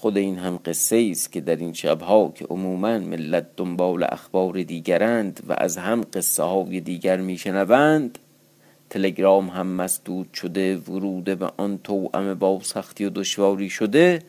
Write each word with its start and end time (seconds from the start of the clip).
خود 0.00 0.18
این 0.18 0.38
هم 0.38 0.60
قصه 0.64 1.08
است 1.10 1.32
که 1.32 1.40
در 1.40 1.56
این 1.56 1.72
شبها 1.72 2.32
که 2.34 2.44
عموما 2.44 2.98
ملت 2.98 3.46
دنبال 3.56 4.06
اخبار 4.08 4.62
دیگرند 4.62 5.42
و 5.48 5.54
از 5.58 5.78
هم 5.78 6.04
قصه 6.12 6.42
های 6.42 6.80
دیگر 6.80 7.16
میشنوند 7.16 8.18
تلگرام 8.90 9.48
هم 9.48 9.66
مسدود 9.66 10.34
شده 10.34 10.76
ورود 10.76 11.24
به 11.24 11.50
آن 11.56 11.78
توأم 11.84 12.34
با 12.34 12.60
سختی 12.62 13.04
و 13.04 13.10
دشواری 13.10 13.70
شده 13.70 14.22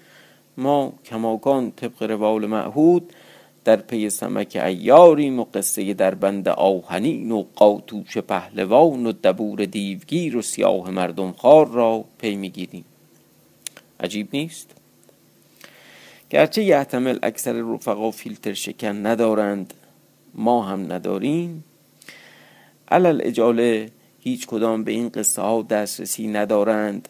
ما 0.57 0.93
کماکان 1.05 1.71
طبق 1.71 2.03
روال 2.03 2.45
معهود 2.45 3.13
در 3.63 3.75
پی 3.75 4.09
سمک 4.09 4.61
ایاریم 4.65 5.39
و 5.39 5.45
قصه 5.53 5.93
در 5.93 6.15
بند 6.15 6.47
آهنین 6.47 7.31
و 7.31 7.43
قاتوش 7.55 8.17
پهلوان 8.17 9.05
و 9.05 9.11
دبور 9.11 9.65
دیوگیر 9.65 10.37
و 10.37 10.41
سیاه 10.41 10.89
مردم 10.89 11.31
خار 11.31 11.67
را 11.67 12.05
پی 12.17 12.35
می‌گیریم. 12.35 12.85
عجیب 13.99 14.27
نیست؟ 14.33 14.80
گرچه 16.31 16.63
یحتمل 16.63 17.19
اکثر 17.23 17.53
رفقا 17.53 18.11
فیلتر 18.11 18.53
شکن 18.53 19.05
ندارند 19.05 19.73
ما 20.35 20.63
هم 20.63 20.93
نداریم. 20.93 21.63
علل 22.91 23.21
اجاله 23.23 23.89
هیچ 24.19 24.47
کدام 24.47 24.83
به 24.83 24.91
این 24.91 25.09
قصه 25.09 25.41
ها 25.41 25.61
دسترسی 25.61 26.27
ندارند. 26.27 27.09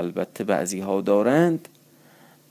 البته 0.00 0.44
بعضی 0.44 0.80
ها 0.80 1.00
دارند 1.00 1.68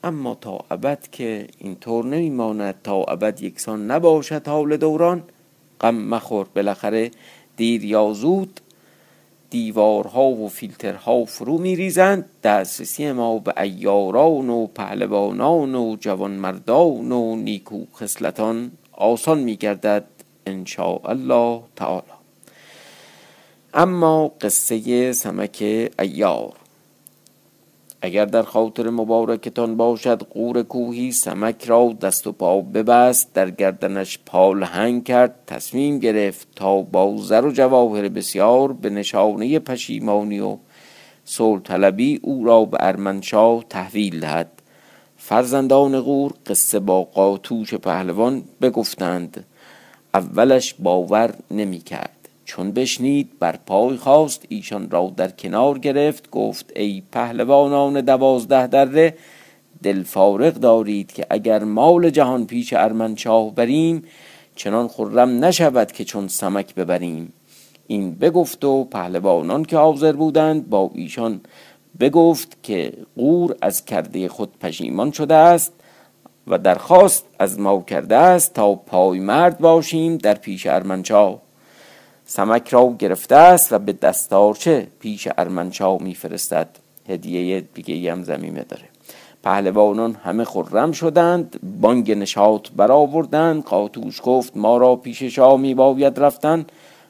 اما 0.03 0.35
تا 0.35 0.65
ابد 0.71 1.07
که 1.11 1.47
اینطور 1.59 2.05
نمیماند. 2.05 2.75
تا 2.83 3.03
ابد 3.03 3.41
یکسان 3.41 3.91
نباشد 3.91 4.47
حال 4.47 4.77
دوران 4.77 5.23
غم 5.81 5.95
مخور. 5.95 6.47
بالاخره 6.55 7.11
دیر 7.57 7.85
یا 7.85 8.13
زود 8.13 8.59
دیوارها 9.55 10.23
و 10.23 10.49
فیلترها 10.49 11.25
فرو 11.25 11.57
میریزند 11.57 12.25
دسترسی 12.43 13.11
ما 13.11 13.39
به 13.39 13.53
ایاران 13.61 14.49
و 14.49 14.67
پهلوانان 14.67 15.75
و 15.75 15.95
جوانمردان 15.99 17.11
و 17.11 17.35
نیکو 17.35 17.85
خصلتان 17.95 18.71
آسان 18.91 19.39
میگردد 19.39 20.05
ان 20.45 20.65
الله 21.05 21.61
تعالی. 21.75 22.15
اما 23.73 24.31
قصه 24.41 25.13
سمک 25.13 25.89
ایار 25.99 26.53
اگر 28.01 28.25
در 28.25 28.43
خاطر 28.43 28.89
مبارکتان 28.89 29.77
باشد 29.77 30.23
قور 30.23 30.63
کوهی 30.63 31.11
سمک 31.11 31.65
را 31.65 31.93
دست 32.01 32.27
و 32.27 32.31
پا 32.31 32.61
ببست 32.61 33.33
در 33.33 33.49
گردنش 33.49 34.19
پالهنگ 34.25 35.03
کرد 35.03 35.35
تصمیم 35.47 35.99
گرفت 35.99 36.47
تا 36.55 36.81
با 36.81 37.17
زر 37.17 37.45
و 37.45 37.51
جواهر 37.51 38.09
بسیار 38.09 38.73
به 38.73 38.89
نشانه 38.89 39.59
پشیمانی 39.59 40.39
و 40.39 40.57
صلح 41.25 41.61
طلبی 41.61 42.19
او 42.23 42.45
را 42.45 42.65
به 42.65 42.77
ارمنشاه 42.79 43.63
تحویل 43.69 44.19
دهد. 44.19 44.51
فرزندان 45.17 46.01
قور 46.01 46.31
قصه 46.45 46.79
با 46.79 47.03
قاتوش 47.03 47.73
پهلوان 47.73 48.43
بگفتند. 48.61 49.45
اولش 50.13 50.75
باور 50.79 51.33
نمی 51.51 51.79
کرد 51.79 52.14
چون 52.45 52.71
بشنید 52.71 53.39
بر 53.39 53.55
پای 53.65 53.97
خواست 53.97 54.45
ایشان 54.49 54.89
را 54.89 55.13
در 55.17 55.29
کنار 55.31 55.79
گرفت 55.79 56.29
گفت 56.29 56.71
ای 56.75 57.03
پهلوانان 57.11 58.01
دوازده 58.01 58.67
دره 58.67 59.17
دل 59.83 60.03
فارغ 60.03 60.53
دارید 60.53 61.11
که 61.11 61.25
اگر 61.29 61.63
مال 61.63 62.09
جهان 62.09 62.45
پیش 62.45 62.73
ارمنشاه 62.73 63.55
بریم 63.55 64.03
چنان 64.55 64.87
خرم 64.87 65.45
نشود 65.45 65.91
که 65.91 66.03
چون 66.03 66.27
سمک 66.27 66.75
ببریم. 66.75 67.33
این 67.87 68.15
بگفت 68.15 68.65
و 68.65 68.83
پهلوانان 68.83 69.65
که 69.65 69.77
حاضر 69.77 70.11
بودند 70.11 70.69
با 70.69 70.91
ایشان 70.93 71.41
بگفت 71.99 72.63
که 72.63 72.93
قور 73.15 73.55
از 73.61 73.85
کرده 73.85 74.27
خود 74.27 74.59
پشیمان 74.59 75.11
شده 75.11 75.33
است 75.33 75.73
و 76.47 76.57
درخواست 76.57 77.25
از 77.39 77.59
ما 77.59 77.81
کرده 77.81 78.15
است 78.15 78.53
تا 78.53 78.75
پای 78.75 79.19
مرد 79.19 79.59
باشیم 79.59 80.17
در 80.17 80.33
پیش 80.33 80.67
ارمنشاه 80.67 81.44
سمک 82.27 82.69
را 82.69 82.95
گرفته 82.99 83.35
است 83.35 83.73
و 83.73 83.79
به 83.79 83.93
دستارچه 83.93 84.87
پیش 84.99 85.27
ارمنشاه 85.37 86.03
میفرستد. 86.03 86.69
هدیه 87.09 87.61
دیگه 87.61 88.11
هم 88.11 88.23
زمینه 88.23 88.63
داره. 88.63 88.83
پهلوانان 89.43 90.13
همه 90.13 90.43
خرم 90.43 90.91
شدند 90.91 91.59
بانگ 91.81 92.11
نشاط 92.11 92.69
برآوردند. 92.75 93.63
قاتوش 93.63 94.21
گفت 94.23 94.57
ما 94.57 94.77
را 94.77 94.95
پیش 94.95 95.23
شاه 95.23 95.57
می 95.57 95.73
باید 95.73 96.19
رفتن. 96.19 96.65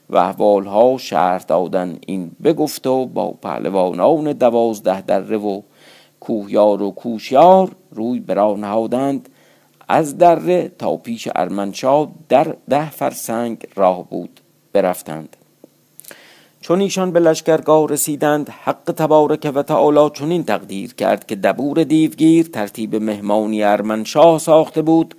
و 0.09 0.17
احوالها 0.17 0.97
شهر 0.97 1.39
دادن. 1.39 1.97
این 2.07 2.31
بگفت 2.43 2.87
و 2.87 3.05
با 3.05 3.31
پهلوانان 3.31 4.33
دوازده 4.33 5.01
دره 5.01 5.37
و 5.37 5.61
کوهیار 6.19 6.81
و 6.81 6.91
کوشیار 6.91 7.71
روی 7.91 8.19
برا 8.19 8.55
نهادند. 8.55 9.29
از 9.87 10.17
دره 10.17 10.71
تا 10.79 10.97
پیش 10.97 11.27
ارمنشاه 11.35 12.11
در 12.29 12.55
ده 12.69 12.89
فرسنگ 12.89 13.67
راه 13.75 14.09
بود. 14.09 14.41
برفتند. 14.75 15.37
چون 16.61 16.81
ایشان 16.81 17.11
به 17.11 17.19
لشکرگاه 17.19 17.87
رسیدند 17.87 18.49
حق 18.49 18.93
تبارک 18.97 19.51
و 19.55 19.63
تعالی 19.63 20.09
چنین 20.13 20.43
تقدیر 20.43 20.93
کرد 20.93 21.27
که 21.27 21.35
دبور 21.35 21.83
دیوگیر 21.83 22.47
ترتیب 22.47 22.95
مهمانی 22.95 23.63
ارمنشاه 23.63 24.39
ساخته 24.39 24.81
بود 24.81 25.15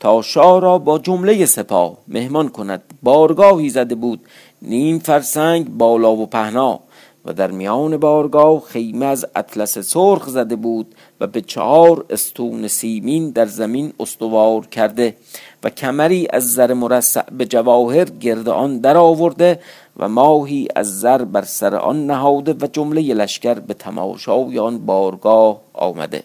تا 0.00 0.22
شاه 0.22 0.60
را 0.60 0.78
با 0.78 0.98
جمله 0.98 1.46
سپاه 1.46 1.96
مهمان 2.08 2.48
کند. 2.48 2.82
بارگاهی 3.02 3.68
زده 3.68 3.94
بود 3.94 4.20
نیم 4.62 4.98
فرسنگ 4.98 5.68
بالا 5.68 6.16
و 6.16 6.26
پهنا 6.26 6.80
و 7.24 7.32
در 7.32 7.50
میان 7.50 7.96
بارگاه 7.96 8.60
خیمه 8.60 9.06
از 9.06 9.26
اطلس 9.36 9.78
سرخ 9.78 10.28
زده 10.28 10.56
بود 10.56 10.94
و 11.20 11.26
به 11.26 11.40
چهار 11.40 12.04
استون 12.10 12.68
سیمین 12.68 13.30
در 13.30 13.46
زمین 13.46 13.92
استوار 14.00 14.66
کرده 14.66 15.16
و 15.64 15.70
کمری 15.70 16.28
از 16.30 16.54
زر 16.54 16.72
مرصع 16.72 17.30
به 17.30 17.46
جواهر 17.46 18.04
گرد 18.04 18.48
آن 18.48 18.78
در 18.78 18.96
آورده 18.96 19.60
و 19.96 20.08
ماهی 20.08 20.68
از 20.76 21.00
زر 21.00 21.24
بر 21.24 21.42
سر 21.42 21.74
آن 21.74 22.06
نهاده 22.06 22.52
و 22.52 22.66
جمله 22.72 23.14
لشکر 23.14 23.54
به 23.54 23.74
تماشای 23.74 24.58
آن 24.58 24.78
بارگاه 24.78 25.60
آمده. 25.74 26.22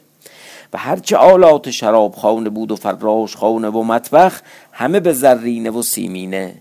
و 0.74 0.78
هرچه 0.78 1.18
آلات 1.18 1.70
شرابخانه 1.70 2.50
بود 2.50 2.72
و 2.72 2.76
فراش 2.76 3.36
خانه 3.36 3.70
و 3.70 3.84
مطبخ 3.84 4.42
همه 4.72 5.00
به 5.00 5.14
زرینه 5.14 5.70
و 5.70 5.82
سیمینه. 5.82 6.56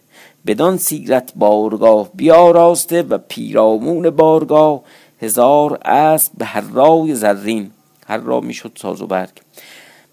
بدان 0.46 0.76
سیرت 0.76 1.32
بارگاه 1.36 2.08
بیاراسته 2.14 3.02
و 3.02 3.18
پیرامون 3.18 4.10
بارگاه 4.10 4.82
هزار 5.20 5.78
اسب 5.84 6.32
به 6.38 6.44
هر 6.44 6.60
رای 6.60 7.14
زرین. 7.14 7.70
هر 8.12 8.18
را 8.18 8.40
می‌شد 8.40 8.72
ساز 8.74 9.02
و 9.02 9.06
برگ. 9.06 9.30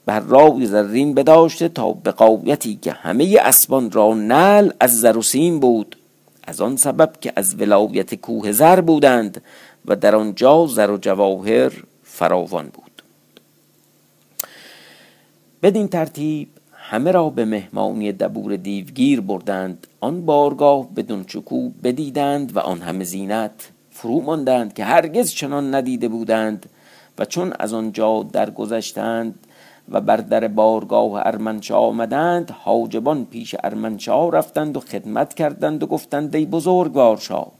بر 0.05 0.19
رای 0.19 0.65
زرین 0.65 1.13
بداشته 1.13 1.69
تا 1.69 1.91
به 1.91 2.11
قایتی 2.11 2.75
که 2.75 2.91
همه 2.91 3.37
اسبان 3.41 3.91
را 3.91 4.13
نل 4.13 4.69
از 4.79 4.99
زر 4.99 5.17
و 5.17 5.21
سیم 5.21 5.59
بود. 5.59 5.95
از 6.43 6.61
آن 6.61 6.77
سبب 6.77 7.11
که 7.21 7.33
از 7.35 7.61
ولایت 7.61 8.15
کوه 8.15 8.51
زر 8.51 8.81
بودند 8.81 9.41
و 9.85 9.95
در 9.95 10.15
آنجا 10.15 10.67
زر 10.67 10.91
و 10.91 10.97
جواهر 10.97 11.71
فراوان 12.03 12.65
بود. 12.65 13.03
بدین 15.63 15.87
ترتیب 15.87 16.47
همه 16.73 17.11
را 17.11 17.29
به 17.29 17.45
مهمانی 17.45 18.11
دبور 18.11 18.55
دیوگیر 18.55 19.22
بردند. 19.22 19.87
آن 19.99 20.25
بارگاه 20.25 20.90
بدون 20.95 21.23
چکو 21.23 21.69
بدیدند 21.69 22.55
و 22.55 22.59
آن 22.59 22.81
همه 22.81 23.03
زینت 23.03 23.69
فرو 23.91 24.22
ماندند 24.22 24.73
که 24.73 24.84
هرگز 24.84 25.31
چنان 25.31 25.75
ندیده 25.75 26.07
بودند. 26.07 26.69
و 27.19 27.25
چون 27.25 27.53
از 27.59 27.73
آنجا 27.73 28.23
درگذشتند 28.23 29.39
و 29.91 30.01
بر 30.01 30.17
در 30.17 30.47
بارگاه 30.47 31.11
ارمنشاه 31.16 31.83
آمدند 31.83 32.51
حاجبان 32.51 33.25
پیش 33.25 33.55
ارمنشاه 33.63 34.31
رفتند 34.31 34.77
و 34.77 34.79
خدمت 34.79 35.33
کردند 35.33 35.83
و 35.83 35.87
گفتند 35.87 36.35
ای 36.35 36.45
بزرگوار 36.45 37.17
شاه 37.17 37.51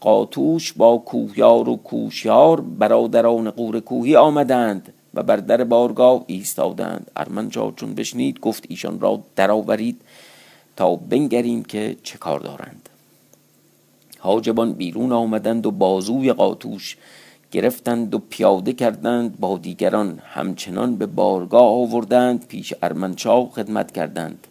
قاتوش 0.00 0.72
با 0.72 0.98
کوهیار 0.98 1.68
و 1.68 1.76
کوشیار 1.76 2.60
برادران 2.60 3.50
قور 3.50 3.80
کوهی 3.80 4.16
آمدند 4.16 4.92
و 5.14 5.22
بر 5.22 5.36
در 5.36 5.64
بارگاه 5.64 6.24
ایستادند. 6.26 7.10
ارمنشاه 7.16 7.72
چون 7.76 7.94
بشنید 7.94 8.40
گفت 8.40 8.64
ایشان 8.68 9.00
را 9.00 9.22
درآورید 9.36 10.00
تا 10.76 10.96
بنگریم 10.96 11.62
که 11.62 11.96
چه 12.02 12.18
کار 12.18 12.40
دارند. 12.40 12.88
حاجبان 14.18 14.72
بیرون 14.72 15.12
آمدند 15.12 15.66
و 15.66 15.70
بازوی 15.70 16.32
قاتوش 16.32 16.96
گرفتند 17.52 18.14
و 18.14 18.18
پیاده 18.18 18.72
کردند 18.72 19.40
با 19.40 19.58
دیگران 19.58 20.18
همچنان 20.24 20.96
به 20.96 21.06
بارگاه 21.06 21.62
آوردند 21.62 22.46
پیش 22.46 22.74
ارمنشاه 22.82 23.50
خدمت 23.50 23.92
کردند. 23.92 24.46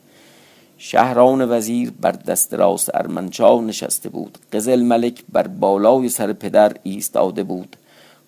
شهران 0.78 1.52
وزیر 1.52 1.92
بر 2.02 2.12
دست 2.12 2.54
راست 2.54 2.96
ارمنشاه 2.96 3.62
نشسته 3.62 4.10
بود. 4.10 4.38
قزل 4.54 4.82
ملک 4.82 5.24
بر 5.32 5.48
بالای 5.48 6.10
سر 6.10 6.34
پدر 6.34 6.74
ایستاده 6.84 7.44
بود. 7.44 7.76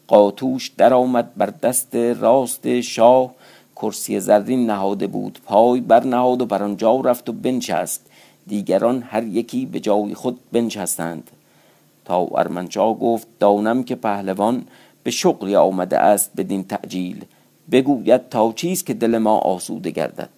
قاتوش 0.07 0.67
درآمد 0.77 1.35
بر 1.35 1.53
دست 1.63 1.95
راست 1.95 2.81
شاه. 2.81 3.31
کرسی 3.75 4.19
زرین 4.19 4.65
نهاده 4.65 5.07
بود. 5.07 5.39
پای 5.45 5.81
بر 5.81 6.03
نهاد 6.03 6.41
و 6.41 6.45
بر 6.45 6.63
آنجا 6.63 7.01
رفت 7.01 7.29
و 7.29 7.33
بنشست. 7.33 8.05
دیگران 8.47 9.01
هر 9.01 9.23
یکی 9.23 9.65
به 9.65 9.79
جای 9.79 10.13
خود 10.13 10.39
بنشستند. 10.51 11.31
تا 12.09 12.27
ارمنشاه 12.35 12.99
گفت 12.99 13.27
دانم 13.39 13.83
که 13.83 13.95
پهلوان 13.95 14.65
به 15.03 15.11
شغلی 15.11 15.55
آمده 15.55 15.99
است 15.99 16.31
بدین 16.37 16.63
تعجیل. 16.63 17.25
بگوید 17.71 18.29
تا 18.29 18.53
چیست 18.55 18.85
که 18.85 18.93
دل 18.93 19.17
ما 19.17 19.37
آسوده 19.37 19.89
گردد. 19.91 20.29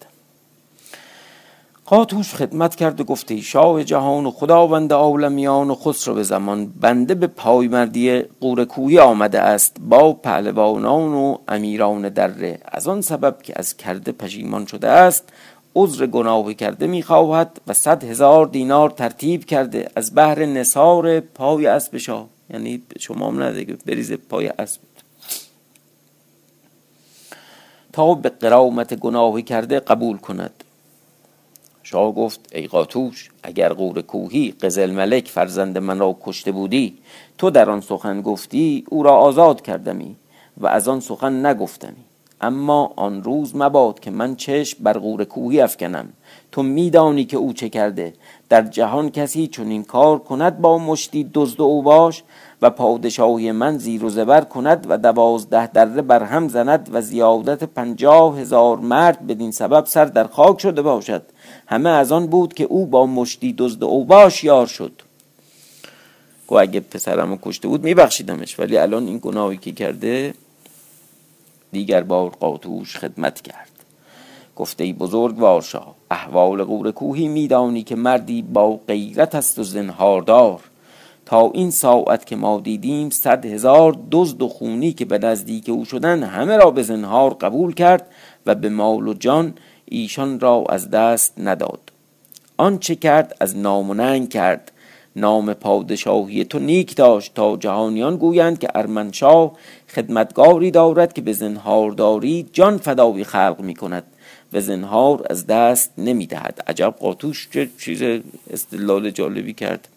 قاتوش 1.85 2.33
خدمت 2.35 2.75
کرد 2.75 3.01
و 3.01 3.03
گفته 3.03 3.41
شاه 3.41 3.83
جهان 3.83 4.25
و 4.25 4.31
خداوند 4.31 4.93
عالمیان 4.93 5.69
و 5.69 5.75
خسرو 5.75 6.13
به 6.13 6.23
زمان 6.23 6.65
بنده 6.65 7.15
به 7.15 7.27
پایمردی 7.27 8.19
قورکویی 8.19 8.99
آمده 8.99 9.39
است 9.41 9.77
با 9.89 10.13
پهلوانان 10.13 11.13
و 11.13 11.37
امیران 11.47 12.09
دره 12.09 12.59
از 12.65 12.87
آن 12.87 13.01
سبب 13.01 13.41
که 13.41 13.53
از 13.55 13.77
کرده 13.77 14.11
پشیمان 14.11 14.65
شده 14.65 14.87
است 14.87 15.29
عذر 15.75 16.05
گناه 16.05 16.53
کرده 16.53 16.87
می‌خواهد 16.87 17.61
و 17.67 17.73
صد 17.73 18.03
هزار 18.03 18.45
دینار 18.45 18.89
ترتیب 18.89 19.45
کرده 19.45 19.91
از 19.95 20.15
بهر 20.15 20.45
نصار 20.45 21.19
پای 21.19 21.67
اسب 21.67 21.97
شاه. 21.97 22.27
یعنی 22.49 22.81
شما 22.99 23.27
هم 23.27 23.43
نده 23.43 23.77
بریز 23.85 24.13
پای 24.13 24.47
اسب. 24.47 24.81
تا 27.93 28.13
به 28.13 28.29
قرامت 28.29 28.93
گناهی 28.93 29.43
کرده 29.43 29.79
قبول 29.79 30.17
کند. 30.17 30.63
شاه 31.83 32.15
گفت 32.15 32.39
ای 32.51 32.67
قاتوش 32.67 33.29
اگر 33.43 33.73
قور 33.73 34.01
کوهی 34.01 34.51
قزل 34.51 34.91
ملک 34.91 35.27
فرزند 35.27 35.77
من 35.77 35.99
را 35.99 36.17
کشته 36.23 36.51
بودی 36.51 36.97
تو 37.37 37.49
در 37.49 37.69
آن 37.69 37.81
سخن 37.81 38.21
گفتی 38.21 38.83
او 38.89 39.03
را 39.03 39.11
آزاد 39.11 39.61
کردمی 39.61 40.15
و 40.57 40.67
از 40.67 40.87
آن 40.87 40.99
سخن 40.99 41.45
نگفتمی. 41.45 42.03
اما 42.41 42.93
آن 42.95 43.23
روز 43.23 43.55
مباد 43.55 43.99
که 43.99 44.11
من 44.11 44.35
چشم 44.35 44.83
بر 44.83 44.93
قور 44.93 45.23
کوهی 45.23 45.61
افکنم. 45.61 46.09
تو 46.51 46.63
میدانی 46.63 47.25
که 47.25 47.37
او 47.37 47.53
چه 47.53 47.69
کرده. 47.69 48.13
در 48.49 48.61
جهان 48.61 49.09
کسی 49.09 49.47
چون 49.47 49.67
این 49.67 49.83
کار 49.83 50.19
کند 50.19 50.61
با 50.61 50.77
مشتی 50.77 51.29
دزد 51.33 51.59
و 51.59 51.63
اوباش 51.63 52.23
و 52.61 52.69
پادشاهی 52.69 53.51
من 53.51 53.77
زیر 53.77 54.05
و 54.05 54.09
زبر 54.09 54.41
کند 54.41 54.85
و 54.89 54.97
دوازده 54.97 55.67
دره 55.67 56.01
بر 56.01 56.23
هم 56.23 56.47
زند 56.47 56.89
و 56.93 57.01
زیادت 57.01 57.63
پنجاه 57.63 58.39
هزار 58.39 58.77
مرد 58.77 59.27
بدین 59.27 59.51
سبب 59.51 59.85
سر 59.85 60.05
در 60.05 60.27
خاک 60.27 60.61
شده 60.61 60.81
باشد. 60.81 61.23
همه 61.67 61.89
از 61.89 62.11
آن 62.11 62.27
بود 62.27 62.53
که 62.53 62.63
او 62.63 62.85
با 62.85 63.05
مشتی 63.05 63.55
دزد 63.57 63.83
اوباش 63.83 64.43
یار 64.43 64.67
شد. 64.67 64.91
گو 66.47 66.59
اگه 66.59 66.79
پسرمو 66.79 67.37
کشته 67.41 67.67
بود 67.67 67.83
میبخشیدمش 67.83 68.59
ولی 68.59 68.77
الان 68.77 69.07
این 69.07 69.17
گناهی 69.17 69.57
که 69.57 69.71
کرده 69.71 70.33
دیگر 71.71 72.03
بار 72.03 72.29
قاطوش 72.29 72.97
خدمت 72.97 73.41
کرد. 73.41 73.71
گفته 74.55 74.93
بزرگ 74.93 75.39
وارشا 75.39 75.83
احوال 76.11 76.63
قور 76.63 76.91
کوهی 76.91 77.27
میدانی 77.27 77.83
که 77.83 77.95
مردی 77.95 78.41
با 78.41 78.79
غیرت 78.87 79.35
است 79.35 79.59
و 79.59 79.63
زنهاردار. 79.63 80.59
تا 81.25 81.51
این 81.53 81.71
ساعت 81.71 82.25
که 82.25 82.35
ما 82.35 82.59
دیدیم 82.59 83.09
صد 83.09 83.45
هزار 83.45 83.97
دزد 84.11 84.41
و 84.41 84.47
خونی 84.49 84.93
که 84.93 85.05
به 85.05 85.17
نزدیک 85.17 85.69
او 85.69 85.85
شدن 85.85 86.23
همه 86.23 86.57
را 86.57 86.71
به 86.71 86.83
زنهار 86.83 87.33
قبول 87.33 87.73
کرد 87.73 88.07
و 88.45 88.55
به 88.55 88.69
مال 88.69 89.07
و 89.07 89.13
جان 89.13 89.53
ایشان 89.85 90.39
را 90.39 90.65
از 90.69 90.89
دست 90.89 91.33
نداد. 91.37 91.79
آنچه 92.57 92.95
کرد 92.95 93.35
از 93.39 93.57
نام 93.57 94.27
کرد. 94.27 94.70
نام 95.15 95.53
پادشاهی 95.53 96.43
تو 96.43 96.59
نیک 96.59 96.95
داشت 96.95 97.33
تا 97.33 97.57
جهانیان 97.57 98.17
گویند 98.17 98.59
که 98.59 98.67
ارمنشاه 98.75 99.51
خدمتگاری 99.89 100.71
دارد 100.71 101.13
که 101.13 101.21
به 101.21 101.33
زنهارداری 101.33 102.49
جان 102.53 102.77
فدای 102.77 103.23
خلق 103.23 103.57
می 103.59 103.75
کند 103.75 104.03
و 104.53 104.61
زنهار 104.61 105.25
از 105.29 105.47
دست 105.47 105.91
نمی 105.97 106.25
دهد 106.25 106.63
عجب 106.67 106.95
قاتوش 106.99 107.49
چه 107.53 107.69
چیز 107.79 108.21
استدلال 108.49 109.09
جالبی 109.09 109.53
کرد. 109.53 109.87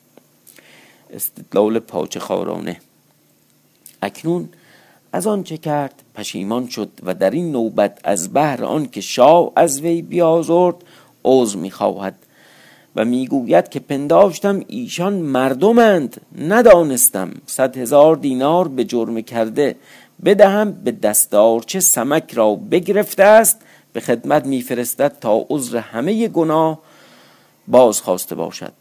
استدلال 1.10 1.78
پاچه 1.78 2.20
خارانه 2.20 2.80
اکنون 4.02 4.48
از 5.12 5.26
آن 5.26 5.42
چه 5.42 5.56
کرد؟ 5.56 6.02
پشیمان 6.14 6.68
شد 6.68 6.90
و 7.02 7.14
در 7.14 7.30
این 7.30 7.52
نوبت 7.52 7.98
از 8.04 8.32
بهر 8.32 8.64
آن 8.64 8.86
که 8.86 9.00
شاه 9.00 9.52
از 9.56 9.80
وی 9.80 10.02
بیازرد 10.02 10.76
عذر 11.24 11.58
می‌خواهد. 11.58 12.14
و 12.96 13.04
می‌گوید 13.04 13.68
که 13.68 13.80
پنداشتم 13.80 14.60
ایشان 14.68 15.12
مردمند 15.12 16.20
ندانستم 16.38 17.30
صد 17.46 17.76
هزار 17.76 18.16
دینار 18.16 18.68
به 18.68 18.84
جرم 18.84 19.20
کرده 19.20 19.76
بدهم 20.24 20.72
به 20.72 20.92
دستار 20.92 21.62
چه 21.62 21.80
سمک 21.80 22.34
را 22.34 22.54
بگرفته 22.54 23.22
است 23.22 23.60
به 23.92 24.00
خدمت 24.00 24.46
میفرستد 24.46 25.16
تا 25.20 25.46
عذر 25.50 25.78
همه 25.78 26.28
گناه 26.28 26.78
باز 27.68 28.00
خواسته 28.00 28.34
باشد. 28.34 28.72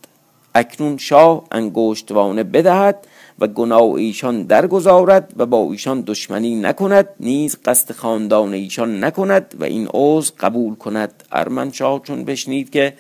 اکنون 0.56 0.98
شاه 0.98 1.44
انگشتوانه 1.52 2.44
بدهد 2.44 3.08
و 3.40 3.48
گناه 3.48 3.94
ایشان 3.94 4.44
درگذارد 4.44 5.34
و 5.38 5.46
با 5.46 5.72
ایشان 5.72 6.02
دشمنی 6.02 6.56
نکند 6.56 7.08
نیز 7.20 7.58
قصد 7.66 7.92
خاندان 7.92 8.54
ایشان 8.54 9.04
نکند 9.04 9.56
و 9.60 9.64
این 9.64 9.88
عوض 9.88 10.32
قبول 10.40 10.76
کند. 10.76 11.24
ارمنشاه 11.32 12.02
چون 12.04 12.26
بشنید 12.26 12.70
که 12.70 12.94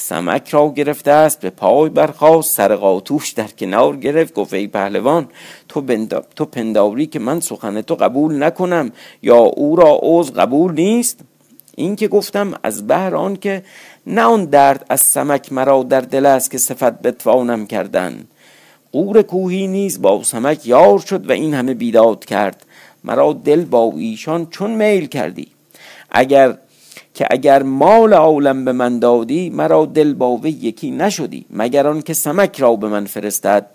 سمک 0.00 0.48
را 0.48 0.72
گرفته 0.76 1.10
است 1.10 1.40
به 1.40 1.50
پای 1.50 1.90
برخواست 1.90 2.54
سر 2.54 2.76
قاطوش 2.76 3.30
در 3.30 3.48
کنار 3.48 3.96
گرفت 3.96 4.34
گفت 4.34 4.54
ای 4.54 4.66
پهلوان 4.66 5.28
تو, 5.68 6.06
تو 6.36 6.44
پنداری 6.44 7.06
که 7.06 7.18
من 7.18 7.40
سخن 7.40 7.80
تو 7.80 7.94
قبول 7.94 8.42
نکنم 8.42 8.92
یا 9.22 9.36
او 9.36 9.76
را 9.76 9.98
عوض 10.02 10.30
قبول 10.30 10.72
نیست؟ 10.72 11.20
این 11.76 11.96
که 11.96 12.08
گفتم 12.08 12.54
از 12.62 12.86
بهر 12.86 13.14
آن 13.14 13.36
که 13.36 13.62
نه 14.06 14.22
آن 14.22 14.44
درد 14.44 14.86
از 14.88 15.00
سمک 15.00 15.52
مرا 15.52 15.82
در 15.82 16.00
دل 16.00 16.26
است 16.26 16.50
که 16.50 16.58
صفت 16.58 17.02
بتوانم 17.02 17.66
کردن. 17.66 18.24
قور 18.92 19.22
کوهی 19.22 19.66
نیز 19.66 20.02
با 20.02 20.22
سمک 20.22 20.66
یار 20.66 20.98
شد 20.98 21.30
و 21.30 21.32
این 21.32 21.54
همه 21.54 21.74
بیداد 21.74 22.24
کرد. 22.24 22.64
مرا 23.04 23.32
دل 23.32 23.64
با 23.64 23.92
ایشان 23.96 24.46
چون 24.46 24.70
میل 24.70 25.06
کردی. 25.06 25.48
اگر 26.10 26.58
که 27.20 27.26
اگر 27.30 27.62
مال 27.62 28.14
عالم 28.14 28.64
به 28.64 28.72
من 28.72 28.98
دادی 28.98 29.50
مرا 29.50 29.86
دل 29.86 30.14
با 30.14 30.36
وی 30.36 30.50
یکی 30.50 30.90
نشدی 30.90 31.46
مگر 31.50 31.86
آن 31.86 32.02
که 32.02 32.14
سمک 32.14 32.60
را 32.60 32.76
به 32.76 32.88
من 32.88 33.04
فرستد؟ 33.04 33.66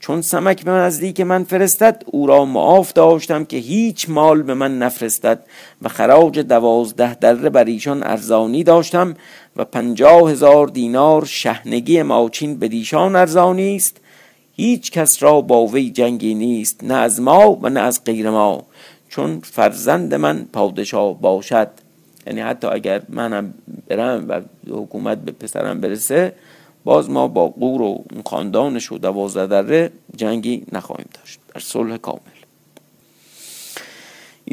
چون 0.00 0.22
سمک 0.22 0.64
به 0.64 0.70
نزدیک 0.70 1.20
من 1.20 1.44
فرستد 1.44 2.02
او 2.06 2.26
را 2.26 2.44
معاف 2.44 2.92
داشتم 2.92 3.44
که 3.44 3.56
هیچ 3.56 4.08
مال 4.08 4.42
به 4.42 4.54
من 4.54 4.78
نفرستد. 4.78 5.44
و 5.82 5.88
خراج 5.88 6.38
دوازده 6.38 7.14
دره 7.14 7.50
بر 7.50 7.64
ایشان 7.64 8.02
ارزانی 8.02 8.64
داشتم 8.64 9.14
و 9.56 9.64
پنجاه 9.64 10.30
هزار 10.30 10.66
دینار 10.66 11.24
شهنگی 11.24 12.02
ماچین 12.02 12.58
به 12.58 12.68
دیشان 12.68 13.16
ارزانی 13.16 13.76
است. 13.76 13.96
هیچ 14.56 14.90
کس 14.90 15.22
را 15.22 15.40
با 15.40 15.66
وی 15.66 15.90
جنگی 15.90 16.34
نیست 16.34 16.84
نه 16.84 16.94
از 16.94 17.20
ما 17.20 17.58
و 17.62 17.68
نه 17.68 17.80
از 17.80 18.04
غیر 18.04 18.30
ما. 18.30 18.64
چون 19.08 19.40
فرزند 19.40 20.14
من 20.14 20.46
پادشاه 20.52 21.20
باشد. 21.20 21.68
یعنی 22.26 22.40
حتی 22.40 22.66
اگر 22.66 23.02
منم 23.08 23.54
برم 23.88 24.28
و 24.28 24.40
حکومت 24.68 25.18
به 25.18 25.32
پسرم 25.32 25.80
برسه 25.80 26.32
باز 26.84 27.10
ما 27.10 27.28
با 27.28 27.48
قور 27.48 27.82
و 27.82 28.04
خاندانش 28.26 28.92
و 28.92 28.98
دوازده 28.98 29.46
دره 29.46 29.90
جنگی 30.16 30.64
نخواهیم 30.72 31.08
داشت. 31.14 31.40
در 31.54 31.60
صلح 31.60 31.96
کامل. 31.96 32.31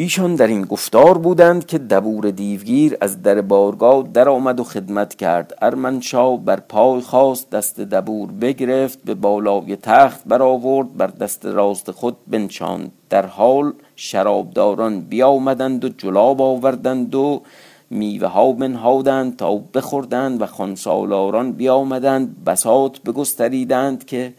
ایشان 0.02 0.36
در 0.36 0.48
این 0.48 0.62
گفتار 0.62 1.18
بودند 1.18 1.66
که 1.66 1.78
دبور 1.78 2.32
دیوگیر 2.32 2.98
از 3.02 3.22
در 3.22 3.42
بارگاه 3.42 4.04
در 4.14 4.30
آمد 4.30 4.60
و 4.60 4.64
خدمت 4.64 5.16
کرد. 5.16 5.54
ارمنشاه 5.62 6.40
بر 6.46 6.60
پای 6.60 7.02
خواست 7.02 7.50
دست 7.50 7.80
دبور 7.80 8.32
بگرفت 8.32 9.04
به 9.04 9.14
بالای 9.14 9.76
تخت 9.76 10.22
برآورد 10.26 10.98
بر 10.98 11.08
دست 11.08 11.46
راست 11.46 11.92
خود 11.92 12.18
بنشاند. 12.28 12.92
در 13.10 13.26
حال 13.26 13.74
شرابداران 13.96 15.02
بیامدند 15.02 15.86
و 15.86 15.90
جلاب 15.90 16.42
آوردند 16.42 17.16
و 17.16 17.42
میوه 17.90 18.28
ها 18.28 18.52
بنهادند 18.52 19.36
تا 19.36 19.56
بخوردند 19.56 20.42
و 20.42 20.46
خانسالاران 20.46 21.52
بیامدند. 21.52 22.44
بسات 22.44 23.02
بگستریدند 23.02 24.06
که 24.06 24.34